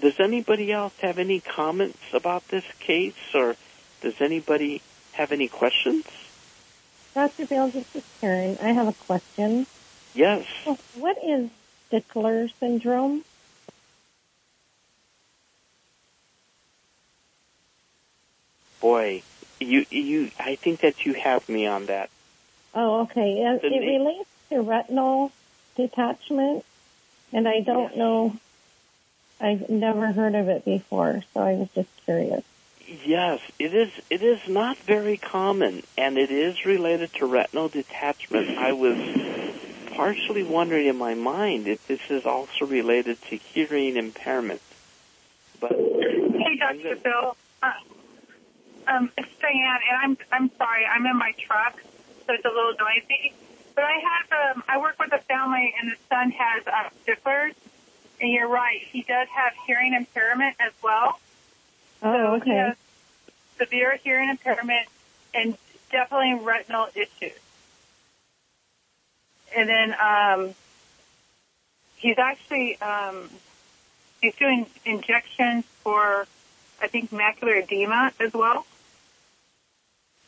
[0.00, 3.56] Does anybody else have any comments about this case or
[4.00, 4.80] does anybody
[5.12, 6.06] have any questions?
[7.14, 7.46] Dr.
[7.46, 8.56] Bill, this is Karen.
[8.60, 9.66] I have a question.
[10.14, 10.46] Yes.
[10.96, 11.50] What is
[11.86, 13.22] Stickler syndrome?
[18.80, 19.22] Boy,
[19.60, 22.10] you you I think that you have me on that.
[22.74, 23.38] Oh, okay.
[23.42, 25.30] It, it relates to retinal
[25.76, 26.64] detachment,
[27.32, 27.96] and I don't Yes.
[27.96, 28.36] know.
[29.40, 32.44] I've never heard of it before, so I was just curious.
[33.04, 38.58] Yes, it is it is not very common and it is related to retinal detachment.
[38.58, 38.98] I was
[39.94, 44.60] partially wondering in my mind if this is also related to hearing impairment.
[45.60, 46.96] But Hey, Dr.
[46.96, 47.36] Bill.
[47.62, 47.72] Uh,
[48.86, 50.84] um, it's Diane, and I'm I'm sorry.
[50.84, 51.76] I'm in my truck,
[52.26, 53.32] so it's a little noisy.
[53.74, 57.54] But I have um, I work with a family, and the son has uh, Stickler's,
[58.20, 58.80] and you're right.
[58.80, 61.18] He does have hearing impairment as well.
[62.02, 62.56] Oh, He okay.
[62.56, 62.76] has
[63.58, 64.86] severe hearing impairment
[65.32, 65.56] and
[65.90, 67.38] definitely retinal issues.
[69.56, 70.54] And then um,
[71.96, 73.28] he's actually um,
[74.20, 76.26] he's doing injections for,
[76.80, 78.66] I think, macular edema as well.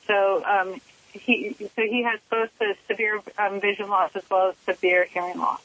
[0.07, 0.81] So um,
[1.17, 5.39] he so he has both the severe um, vision loss as well as severe hearing
[5.39, 5.61] loss.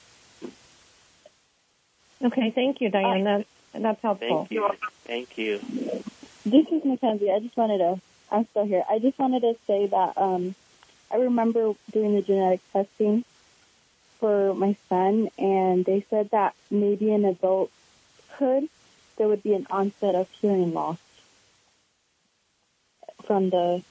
[2.23, 3.23] Okay, thank you, Diane.
[3.23, 4.45] That, that's helpful.
[4.45, 4.69] Thank you.
[5.05, 5.59] Thank you.
[6.45, 7.31] This is Mackenzie.
[7.31, 7.99] I just wanted to,
[8.31, 8.83] I'm still here.
[8.89, 10.55] I just wanted to say that um,
[11.11, 13.25] I remember doing the genetic testing
[14.19, 18.69] for my son, and they said that maybe in adulthood
[19.17, 20.97] there would be an onset of hearing loss
[23.25, 23.83] from the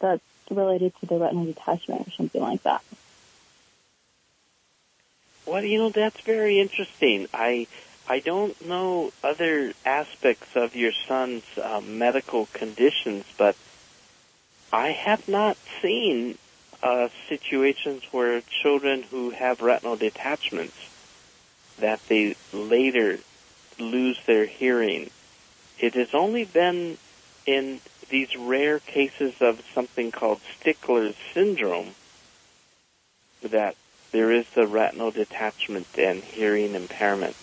[0.00, 2.82] that's related to the retinal detachment or something like that.
[5.46, 7.26] Well, you know that's very interesting.
[7.34, 7.66] I
[8.08, 13.56] I don't know other aspects of your son's uh, medical conditions, but
[14.72, 16.38] I have not seen
[16.82, 20.76] uh, situations where children who have retinal detachments
[21.78, 23.18] that they later
[23.78, 25.10] lose their hearing.
[25.78, 26.98] It has only been
[27.46, 27.80] in
[28.10, 31.94] these rare cases of something called Stickler's syndrome
[33.42, 33.76] that
[34.12, 37.36] there is the retinal detachment and hearing impairment.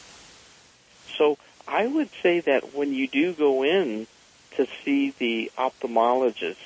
[1.17, 1.37] So
[1.67, 4.07] I would say that when you do go in
[4.55, 6.57] to see the ophthalmologist,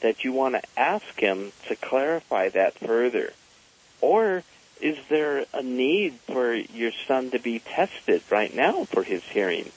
[0.00, 3.32] that you want to ask him to clarify that further.
[4.00, 4.42] Or
[4.80, 9.70] is there a need for your son to be tested right now for his hearing?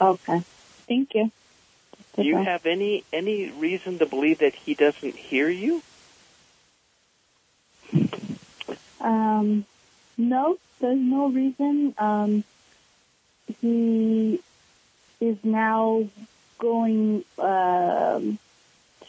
[0.00, 0.42] Okay.
[0.88, 1.30] Thank you.
[2.16, 5.82] Do you have any any reason to believe that he doesn't hear you?
[9.00, 9.64] Um,
[10.16, 11.94] no, there's no reason.
[11.98, 12.42] Um,
[13.60, 14.40] he
[15.20, 16.08] is now
[16.58, 18.38] going um,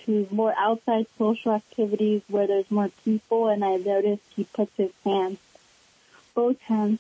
[0.05, 4.91] to more outside social activities where there's more people, and I noticed he puts his
[5.03, 5.39] hands,
[6.36, 6.99] both hands,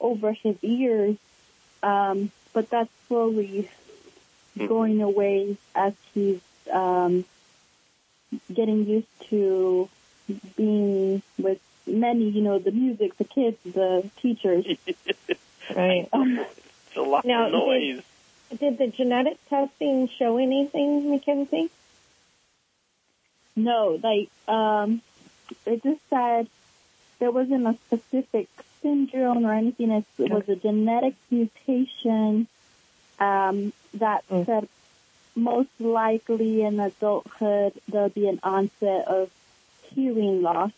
[0.00, 1.16] over his ears.
[1.82, 3.68] Um, but that's slowly
[4.56, 6.40] going away as he's
[6.72, 7.24] um,
[8.52, 9.88] getting used to
[10.56, 14.66] being with many, you know, the music, the kids, the teachers.
[15.74, 16.08] Right.
[16.12, 18.02] It's a lot Now, of noise.
[18.60, 21.70] Did the genetic testing show anything, Mackenzie?
[23.56, 25.00] No, like, um,
[25.64, 26.48] it just said
[27.18, 28.48] there wasn't a specific
[28.82, 29.90] syndrome or anything.
[29.90, 32.46] It was a genetic mutation
[33.18, 34.46] um, that Mm.
[34.46, 34.68] said
[35.36, 39.30] most likely in adulthood there'll be an onset of
[39.94, 40.72] hearing loss,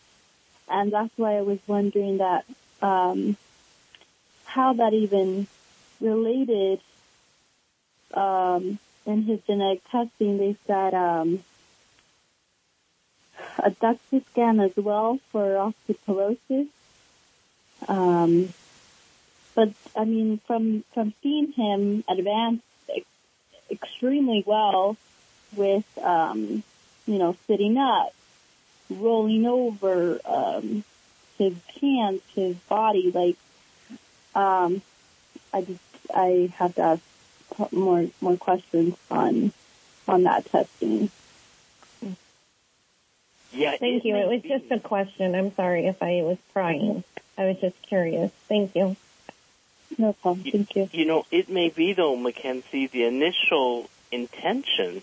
[0.69, 2.45] and that's why I was wondering that
[2.81, 3.37] um,
[4.45, 5.47] how that even
[6.01, 6.79] related.
[8.13, 11.43] Um, in his genetic testing, they said um,
[13.59, 15.43] a DEXA scan as well for
[15.87, 16.67] osteoporosis.
[17.87, 18.53] Um,
[19.57, 22.61] but I mean, from from seeing him advance
[22.95, 23.05] ex-
[23.71, 24.95] extremely well
[25.55, 26.61] with, um,
[27.07, 28.13] you know, sitting up,
[28.91, 30.83] rolling over, um,
[31.39, 33.35] his hands, his body, like,
[34.35, 34.83] um,
[35.51, 35.81] I just
[36.13, 39.51] I have to ask more more questions on
[40.07, 41.09] on that testing.
[43.51, 44.15] Yeah, Thank you.
[44.17, 44.49] It was be.
[44.49, 45.33] just a question.
[45.33, 47.03] I'm sorry if I was prying.
[47.39, 48.31] I was just curious.
[48.47, 48.95] Thank you.
[49.97, 50.43] No problem.
[50.51, 50.89] Thank you.
[50.91, 55.01] You know, it may be though, Mackenzie, the initial intention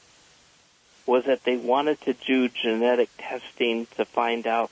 [1.07, 4.71] was that they wanted to do genetic testing to find out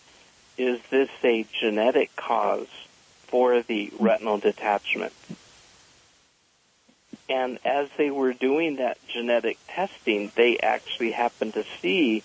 [0.59, 2.69] is this a genetic cause
[3.27, 5.13] for the retinal detachment?
[7.29, 12.23] And as they were doing that genetic testing, they actually happened to see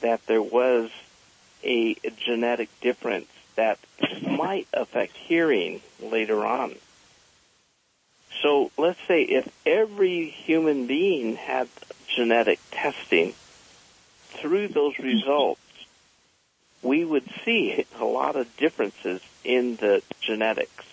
[0.00, 0.90] that there was
[1.64, 3.78] a genetic difference that
[4.22, 6.76] might affect hearing later on.
[8.42, 11.68] So let's say if every human being had
[12.14, 13.34] genetic testing,
[14.40, 15.60] through those results,
[16.82, 20.84] we would see a lot of differences in the genetics.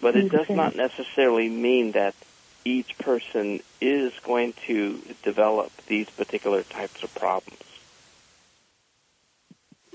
[0.00, 2.14] But it does not necessarily mean that
[2.64, 7.58] each person is going to develop these particular types of problems.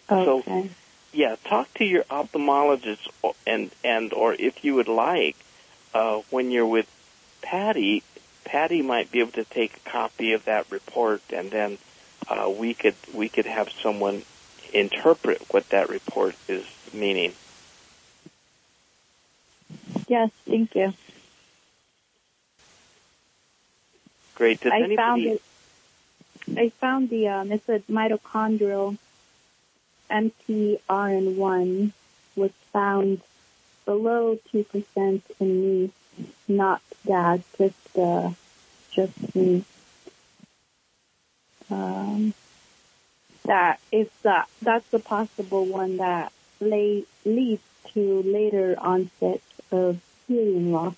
[0.09, 0.69] So- Okay.
[1.13, 3.07] Yeah, talk to your ophthalmologist,
[3.45, 5.35] and and or if you would like,
[5.93, 6.87] uh, when you're with
[7.43, 8.01] Patty,
[8.45, 11.77] Patty might be able to take a copy of that report, and then
[12.27, 14.23] uh, we could we could have someone
[14.73, 17.33] interpret what that report is meaning.
[20.07, 20.93] Yes, thank you.
[24.33, 24.61] Great.
[24.61, 24.95] Does I anybody?
[24.95, 25.41] found it.
[26.57, 27.51] I found the um.
[27.51, 28.97] It's a mitochondrial
[30.13, 31.91] MTRN1
[32.35, 33.21] was found
[33.85, 35.91] below 2% in me,
[36.47, 38.31] not dad, just, uh,
[38.91, 39.65] just me.
[41.71, 42.33] Um,
[43.45, 49.41] that is that, that's the possible one that lay, leads to later onset
[49.71, 50.95] of hearing loss.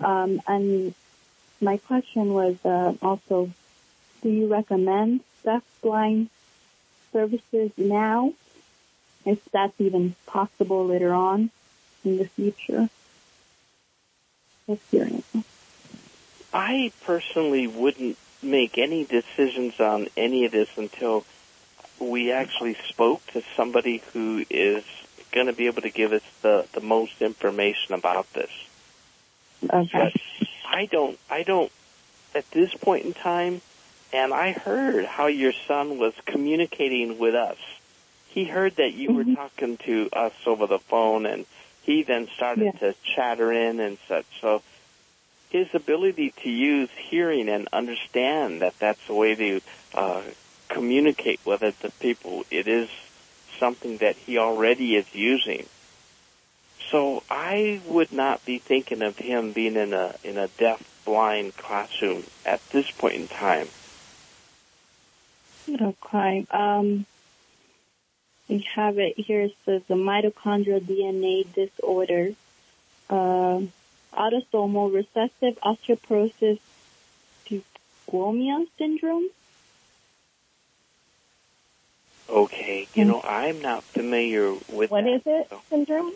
[0.00, 0.94] Um, and
[1.60, 3.50] my question was uh, also,
[4.22, 6.28] do you recommend deafblind
[7.16, 8.34] services now,
[9.24, 11.50] if that's even possible later on
[12.04, 12.90] in the future?
[14.68, 15.24] Experience.
[16.52, 21.24] I personally wouldn't make any decisions on any of this until
[21.98, 24.84] we actually spoke to somebody who is
[25.32, 28.50] going to be able to give us the, the most information about this.
[29.64, 29.88] Okay.
[29.92, 31.72] But I don't, I don't,
[32.34, 33.62] at this point in time,
[34.12, 37.58] and I heard how your son was communicating with us.
[38.28, 39.14] He heard that you Mhm.
[39.14, 41.46] were talking to us over the phone and
[41.82, 42.78] he then started Yeah.
[42.80, 44.26] to chatter in and such.
[44.40, 44.62] So
[45.50, 49.60] his ability to use hearing and understand that that's the way to
[49.94, 50.22] uh,
[50.68, 52.88] communicate with it to people, it is
[53.58, 55.66] something that he already is using.
[56.90, 61.56] So I would not be thinking of him being in a in a deaf blind
[61.56, 63.68] classroom at this point in time.
[65.68, 66.46] Okay.
[66.50, 67.06] Um,
[68.48, 69.42] we have it here.
[69.42, 72.32] It says the mitochondrial DNA disorder,
[73.10, 73.60] uh,
[74.12, 76.58] autosomal recessive osteoporosis
[78.10, 79.28] glomia syndrome.
[82.28, 85.10] Okay, you know I'm not familiar with What that.
[85.14, 85.48] is it?
[85.50, 86.12] so- Syndrome?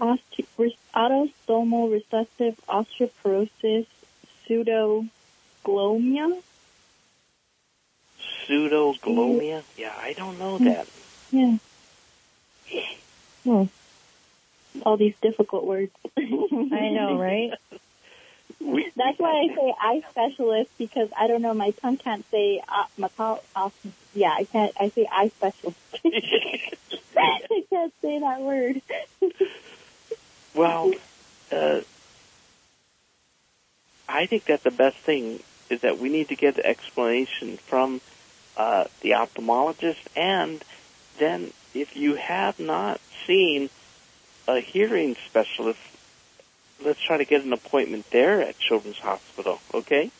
[0.00, 3.86] Oste- re- autosomal recessive osteoporosis
[4.48, 6.42] pseudoglomia.
[8.48, 9.62] Pseudoglomia?
[9.76, 10.86] Yeah, I don't know that.
[11.30, 11.58] Yeah.
[13.44, 13.64] Hmm.
[14.82, 15.92] All these difficult words.
[16.16, 17.52] I know, right?
[18.60, 21.54] We, That's why I say eye specialist because I don't know.
[21.54, 23.38] My tongue can't say uh, my tongue.
[23.54, 23.70] Uh,
[24.14, 24.72] yeah, I can't.
[24.78, 25.78] I say eye specialist.
[27.16, 28.82] I can't say that word.
[30.54, 30.92] well,
[31.52, 31.80] uh,
[34.08, 35.40] I think that the best thing
[35.70, 38.00] is that we need to get the explanation from
[38.58, 40.62] uh, the ophthalmologist, and
[41.18, 43.70] then if you have not seen
[44.48, 45.78] a hearing specialist,
[46.84, 49.60] let's try to get an appointment there at Children's Hospital.
[49.72, 50.10] Okay?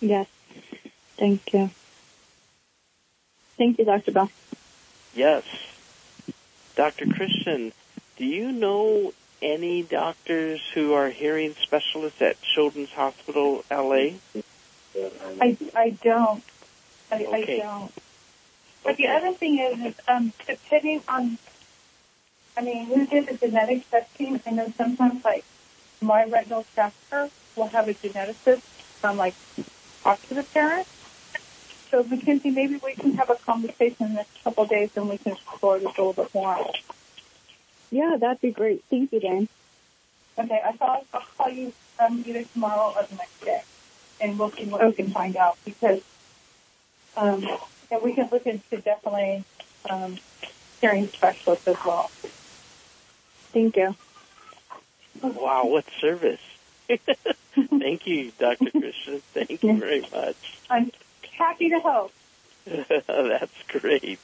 [0.00, 0.26] Yes.
[1.16, 1.70] Thank you.
[3.56, 4.12] Thank you, Dr.
[4.12, 4.30] Bill.
[5.14, 5.44] Yes.
[6.74, 7.06] Dr.
[7.06, 7.72] Christian,
[8.16, 14.16] do you know any doctors who are hearing specialists at Children's Hospital LA?
[15.40, 16.42] I, I don't.
[17.14, 17.60] I, Okay.
[17.60, 17.92] I don't.
[18.84, 21.38] But the other thing is, is um, depending on,
[22.56, 24.40] I mean, who did the genetic testing.
[24.46, 25.44] I know sometimes, like,
[26.02, 28.62] my retinal doctor will have a geneticist
[29.02, 29.34] um, like,
[30.02, 30.86] talk to the parent.
[31.90, 35.08] So, Mackenzie, maybe we can have a conversation in the next couple of days and
[35.08, 36.58] we can explore this a little bit more.
[37.90, 38.82] Yeah, that'd be great.
[38.90, 39.48] Thank you, Dan.
[40.36, 43.62] Okay, I thought I'll call you um, either tomorrow or the next day,
[44.20, 46.00] and we'll see what we can find out because,
[47.16, 47.44] um,
[47.90, 49.44] and we can look into definitely
[49.88, 50.18] um,
[50.80, 52.10] hearing specialists as well.
[53.52, 53.94] Thank you.
[55.22, 56.40] Wow, what service.
[56.88, 58.70] Thank you, Dr.
[58.70, 59.22] Christian.
[59.34, 60.36] Thank you very much.
[60.68, 60.90] I'm
[61.38, 62.12] happy to help.
[62.66, 64.18] That's great.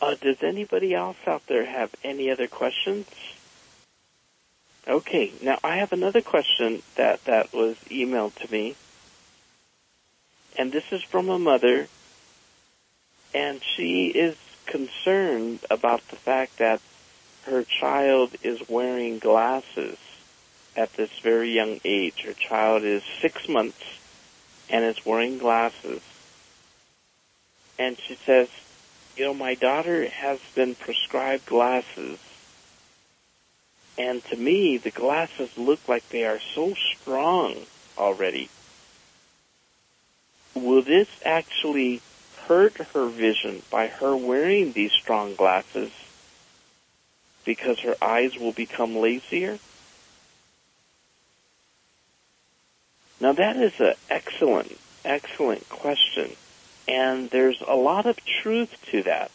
[0.00, 3.06] Uh, does anybody else out there have any other questions?
[4.88, 8.74] Okay, now I have another question that, that was emailed to me.
[10.56, 11.88] And this is from a mother.
[13.34, 16.80] And she is concerned about the fact that
[17.44, 19.98] her child is wearing glasses
[20.74, 22.22] at this very young age.
[22.22, 23.98] Her child is six months
[24.70, 26.00] and is wearing glasses.
[27.78, 28.48] And she says,
[29.16, 32.18] you know, my daughter has been prescribed glasses.
[33.98, 37.56] And to me, the glasses look like they are so strong
[37.98, 38.48] already.
[40.54, 42.00] Will this actually
[42.46, 45.90] hurt her vision by her wearing these strong glasses
[47.44, 49.58] because her eyes will become lazier?
[53.20, 56.36] Now that is an excellent, excellent question.
[56.86, 59.32] And there's a lot of truth to that.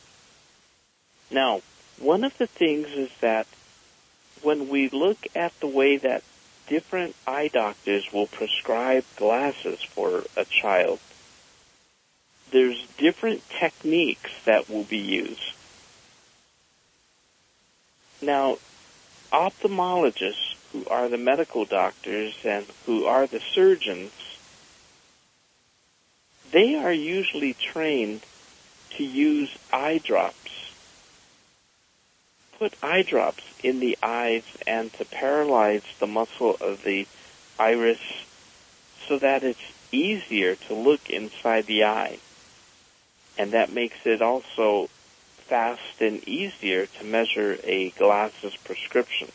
[1.29, 1.61] Now,
[1.99, 3.45] one of the things is that
[4.43, 6.23] when we look at the way that
[6.67, 10.99] different eye doctors will prescribe glasses for a child,
[12.51, 15.53] there's different techniques that will be used.
[18.21, 18.57] Now,
[19.31, 24.11] ophthalmologists, who are the medical doctors and who are the surgeons,
[26.51, 28.21] they are usually trained
[28.91, 30.42] to use eye drops.
[32.63, 37.05] Put eye drops in the eyes and to paralyze the muscle of the
[37.59, 37.99] iris
[39.05, 42.19] so that it's easier to look inside the eye.
[43.37, 44.87] And that makes it also
[45.39, 49.29] fast and easier to measure a glasses prescription.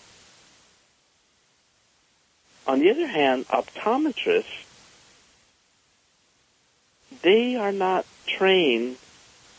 [2.66, 4.64] On the other hand, optometrists,
[7.20, 8.96] they are not trained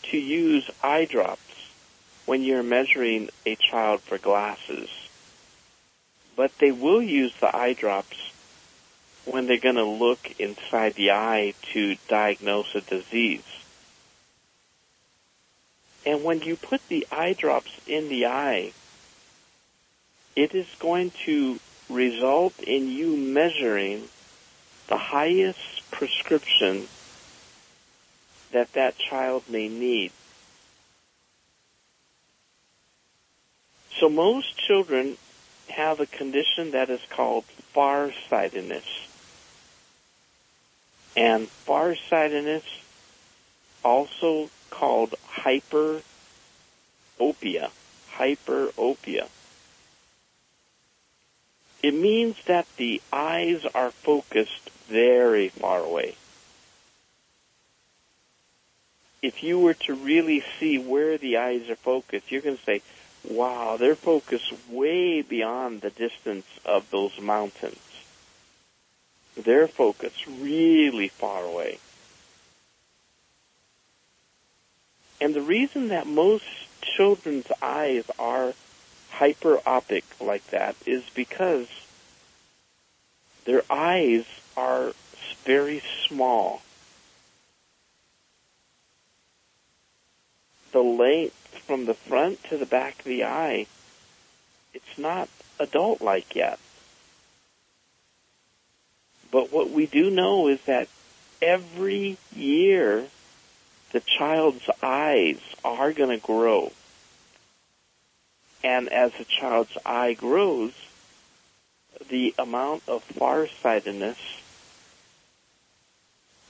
[0.05, 1.48] to use eye drops
[2.29, 4.87] when you're measuring a child for glasses.
[6.35, 8.31] But they will use the eye drops
[9.25, 13.41] when they're going to look inside the eye to diagnose a disease.
[16.05, 18.73] And when you put the eye drops in the eye,
[20.35, 21.59] it is going to
[21.89, 24.03] result in you measuring
[24.85, 26.89] the highest prescription
[28.51, 30.11] that that child may need.
[33.99, 35.17] So most children
[35.69, 37.43] have a condition that is called
[37.73, 39.07] farsightedness.
[41.17, 42.63] And farsightedness,
[43.83, 46.03] also called hyperopia,
[47.19, 49.27] hyperopia.
[51.81, 56.15] It means that the eyes are focused very far away.
[59.21, 62.81] If you were to really see where the eyes are focused, you're going to say,
[63.27, 67.77] wow, they're focused way beyond the distance of those mountains.
[69.35, 71.79] They're focused really far away.
[75.21, 76.45] And the reason that most
[76.81, 78.53] children's eyes are
[79.13, 81.67] hyperopic like that is because
[83.45, 84.93] their eyes are
[85.43, 86.61] very small.
[90.71, 93.67] The length from the front to the back of the eye,
[94.73, 95.29] it's not
[95.59, 96.59] adult-like yet.
[99.31, 100.87] But what we do know is that
[101.41, 103.05] every year
[103.91, 106.71] the child's eyes are going to grow.
[108.63, 110.73] And as the child's eye grows,
[112.09, 114.17] the amount of farsightedness,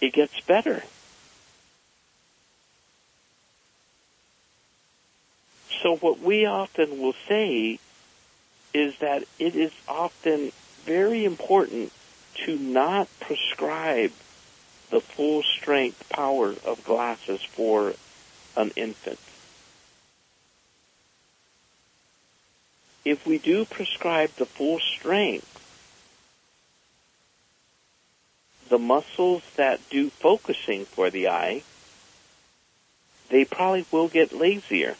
[0.01, 0.83] it gets better.
[5.81, 7.79] So what we often will say
[8.73, 10.51] is that it is often
[10.83, 11.91] very important
[12.45, 14.11] to not prescribe
[14.89, 17.93] the full strength power of glasses for
[18.55, 19.19] an infant.
[23.05, 25.45] If we do prescribe the full strength,
[28.67, 31.63] the muscles that do focusing for the eye,
[33.29, 34.95] they probably will get lazier.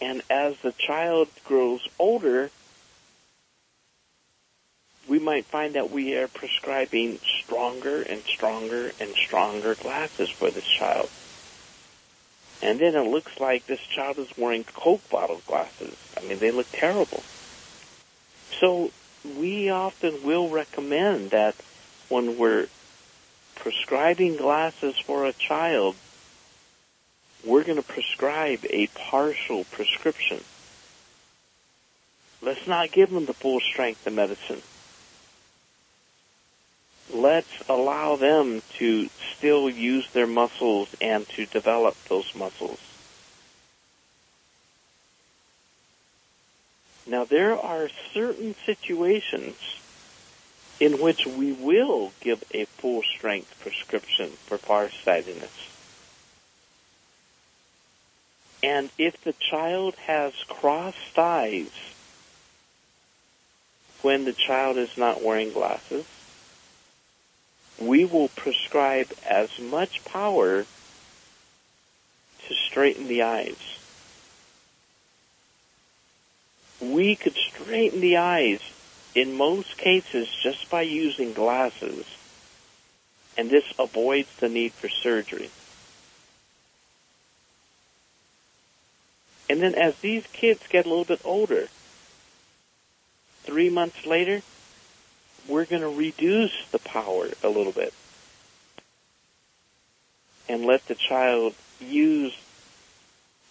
[0.00, 2.50] And as the child grows older,
[5.08, 10.66] we might find that we are prescribing stronger and stronger and stronger glasses for this
[10.66, 11.08] child.
[12.60, 15.96] And then it looks like this child is wearing Coke bottle glasses.
[16.16, 17.22] I mean, they look terrible.
[18.60, 18.90] So
[19.36, 21.54] we often will recommend that
[22.08, 22.66] when we're
[23.54, 25.96] prescribing glasses for a child,
[27.44, 30.42] we're going to prescribe a partial prescription.
[32.40, 34.62] Let's not give them the full strength of medicine
[37.12, 42.80] let's allow them to still use their muscles and to develop those muscles.
[47.06, 49.56] Now there are certain situations
[50.78, 55.77] in which we will give a full strength prescription for farsightedness.
[58.62, 61.70] And if the child has crossed eyes
[64.02, 66.06] when the child is not wearing glasses,
[67.78, 70.66] we will prescribe as much power
[72.46, 73.78] to straighten the eyes.
[76.80, 78.60] We could straighten the eyes
[79.14, 82.06] in most cases just by using glasses,
[83.36, 85.50] and this avoids the need for surgery.
[89.48, 91.68] And then as these kids get a little bit older,
[93.44, 94.42] three months later,
[95.46, 97.94] we're going to reduce the power a little bit
[100.48, 102.36] and let the child use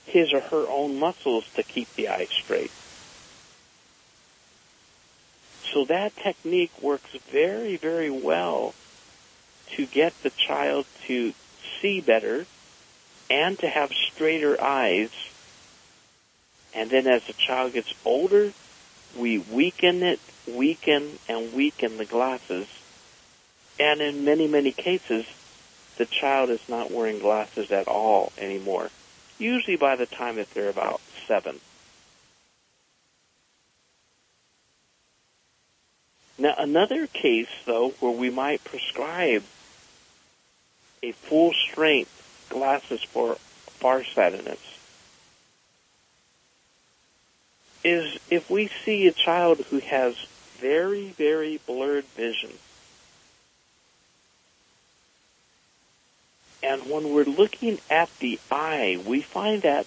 [0.05, 2.71] his or her own muscles to keep the eye straight.
[5.73, 8.73] So that technique works very, very well
[9.75, 11.33] to get the child to
[11.81, 12.45] see better
[13.29, 15.09] and to have straighter eyes.
[16.77, 18.53] And then as the child gets older,
[19.17, 22.67] we weaken it, weaken and weaken the glasses.
[23.79, 25.25] And in many, many cases,
[25.97, 28.91] the child is not wearing glasses at all anymore.
[29.39, 31.59] Usually by the time that they're about seven.
[36.37, 39.43] Now another case though where we might prescribe
[41.01, 43.37] a full strength glasses for
[43.79, 44.76] farsightedness
[47.83, 50.15] is if we see a child who has
[50.57, 52.51] very, very blurred vision.
[56.63, 59.85] And when we're looking at the eye, we find that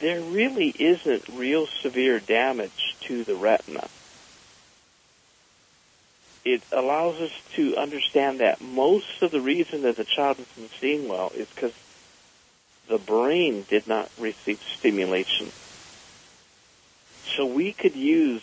[0.00, 3.88] there really isn't real severe damage to the retina.
[6.44, 11.06] It allows us to understand that most of the reason that the child isn't seeing
[11.06, 11.72] well is because
[12.88, 15.52] the brain did not receive stimulation.
[17.36, 18.42] So we could use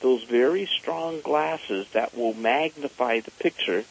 [0.00, 3.84] those very strong glasses that will magnify the picture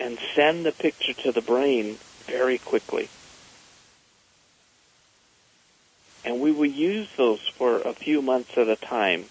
[0.00, 3.08] and send the picture to the brain very quickly.
[6.24, 9.26] And we will use those for a few months at a time.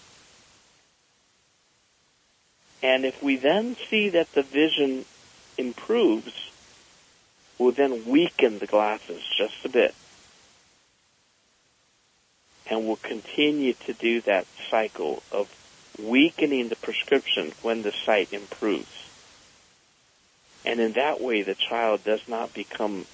[2.82, 5.04] And if we then see that the vision
[5.58, 6.50] improves,
[7.58, 9.94] we'll then weaken the glasses just a bit
[12.68, 15.48] and will continue to do that cycle of
[15.98, 19.08] weakening the prescription when the sight improves.
[20.64, 23.06] And in that way, the child does not become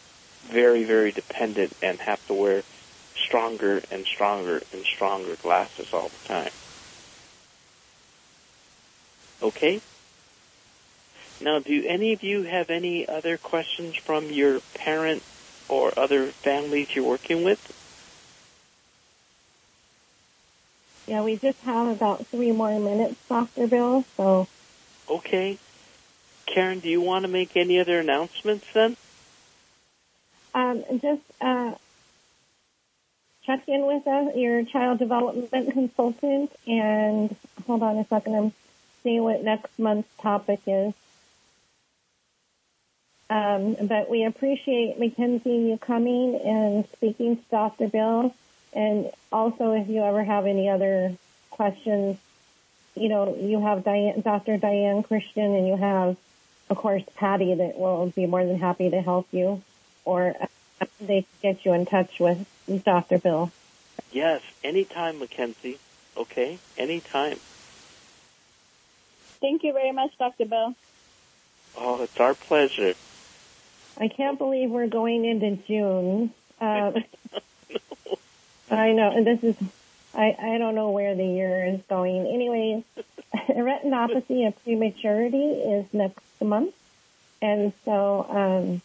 [0.46, 2.62] very, very dependent and have to wear
[3.16, 6.50] stronger and stronger and stronger glasses all the time.
[9.42, 9.80] Okay?
[11.40, 15.22] Now, do any of you have any other questions from your parent
[15.68, 17.77] or other families you're working with?
[21.08, 23.66] Yeah, we just have about three more minutes, Dr.
[23.66, 24.46] Bill, so.
[25.08, 25.56] Okay.
[26.44, 28.94] Karen, do you want to make any other announcements then?
[30.54, 31.72] Um, just, uh,
[33.44, 37.34] check in with us, your child development consultant, and
[37.66, 38.52] hold on a second, I'm
[39.02, 40.92] seeing what next month's topic is.
[43.30, 47.88] Um, but we appreciate Mackenzie you coming and speaking to Dr.
[47.88, 48.34] Bill.
[48.72, 51.16] And also, if you ever have any other
[51.50, 52.18] questions,
[52.94, 54.56] you know, you have Diane, Dr.
[54.56, 56.16] Diane Christian, and you have,
[56.68, 59.62] of course, Patty that will be more than happy to help you,
[60.04, 60.34] or
[61.00, 62.46] they can get you in touch with
[62.84, 63.18] Dr.
[63.18, 63.50] Bill.
[64.12, 65.78] Yes, anytime, Mackenzie.
[66.16, 67.38] Okay, anytime.
[69.40, 70.46] Thank you very much, Dr.
[70.46, 70.74] Bill.
[71.76, 72.94] Oh, it's our pleasure.
[74.00, 76.32] I can't believe we're going into June.
[76.60, 76.92] Uh,
[78.70, 79.56] I know, and this is,
[80.14, 82.26] I, I don't know where the year is going.
[82.26, 82.84] Anyways,
[83.48, 86.74] retinopathy of prematurity is next month.
[87.40, 88.82] And so, um,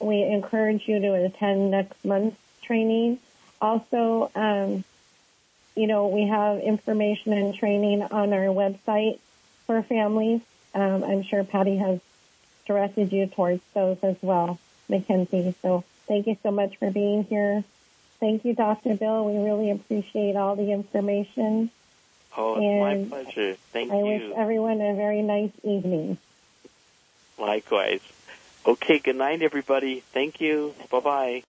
[0.00, 3.18] we encourage you to attend next month's training.
[3.60, 4.84] Also, um,
[5.74, 9.18] you know, we have information and training on our website
[9.66, 10.40] for families.
[10.74, 12.00] Um, I'm sure Patty has
[12.66, 14.58] directed you towards those as well,
[14.88, 15.54] Mackenzie.
[15.62, 17.64] So thank you so much for being here.
[18.24, 18.94] Thank you, Dr.
[18.94, 19.26] Bill.
[19.26, 21.70] We really appreciate all the information.
[22.34, 23.56] Oh, it's my pleasure.
[23.70, 24.00] Thank I you.
[24.00, 26.16] I wish everyone a very nice evening.
[27.38, 28.00] Likewise.
[28.66, 30.00] Okay, good night, everybody.
[30.14, 30.74] Thank you.
[30.90, 31.42] Bye-bye.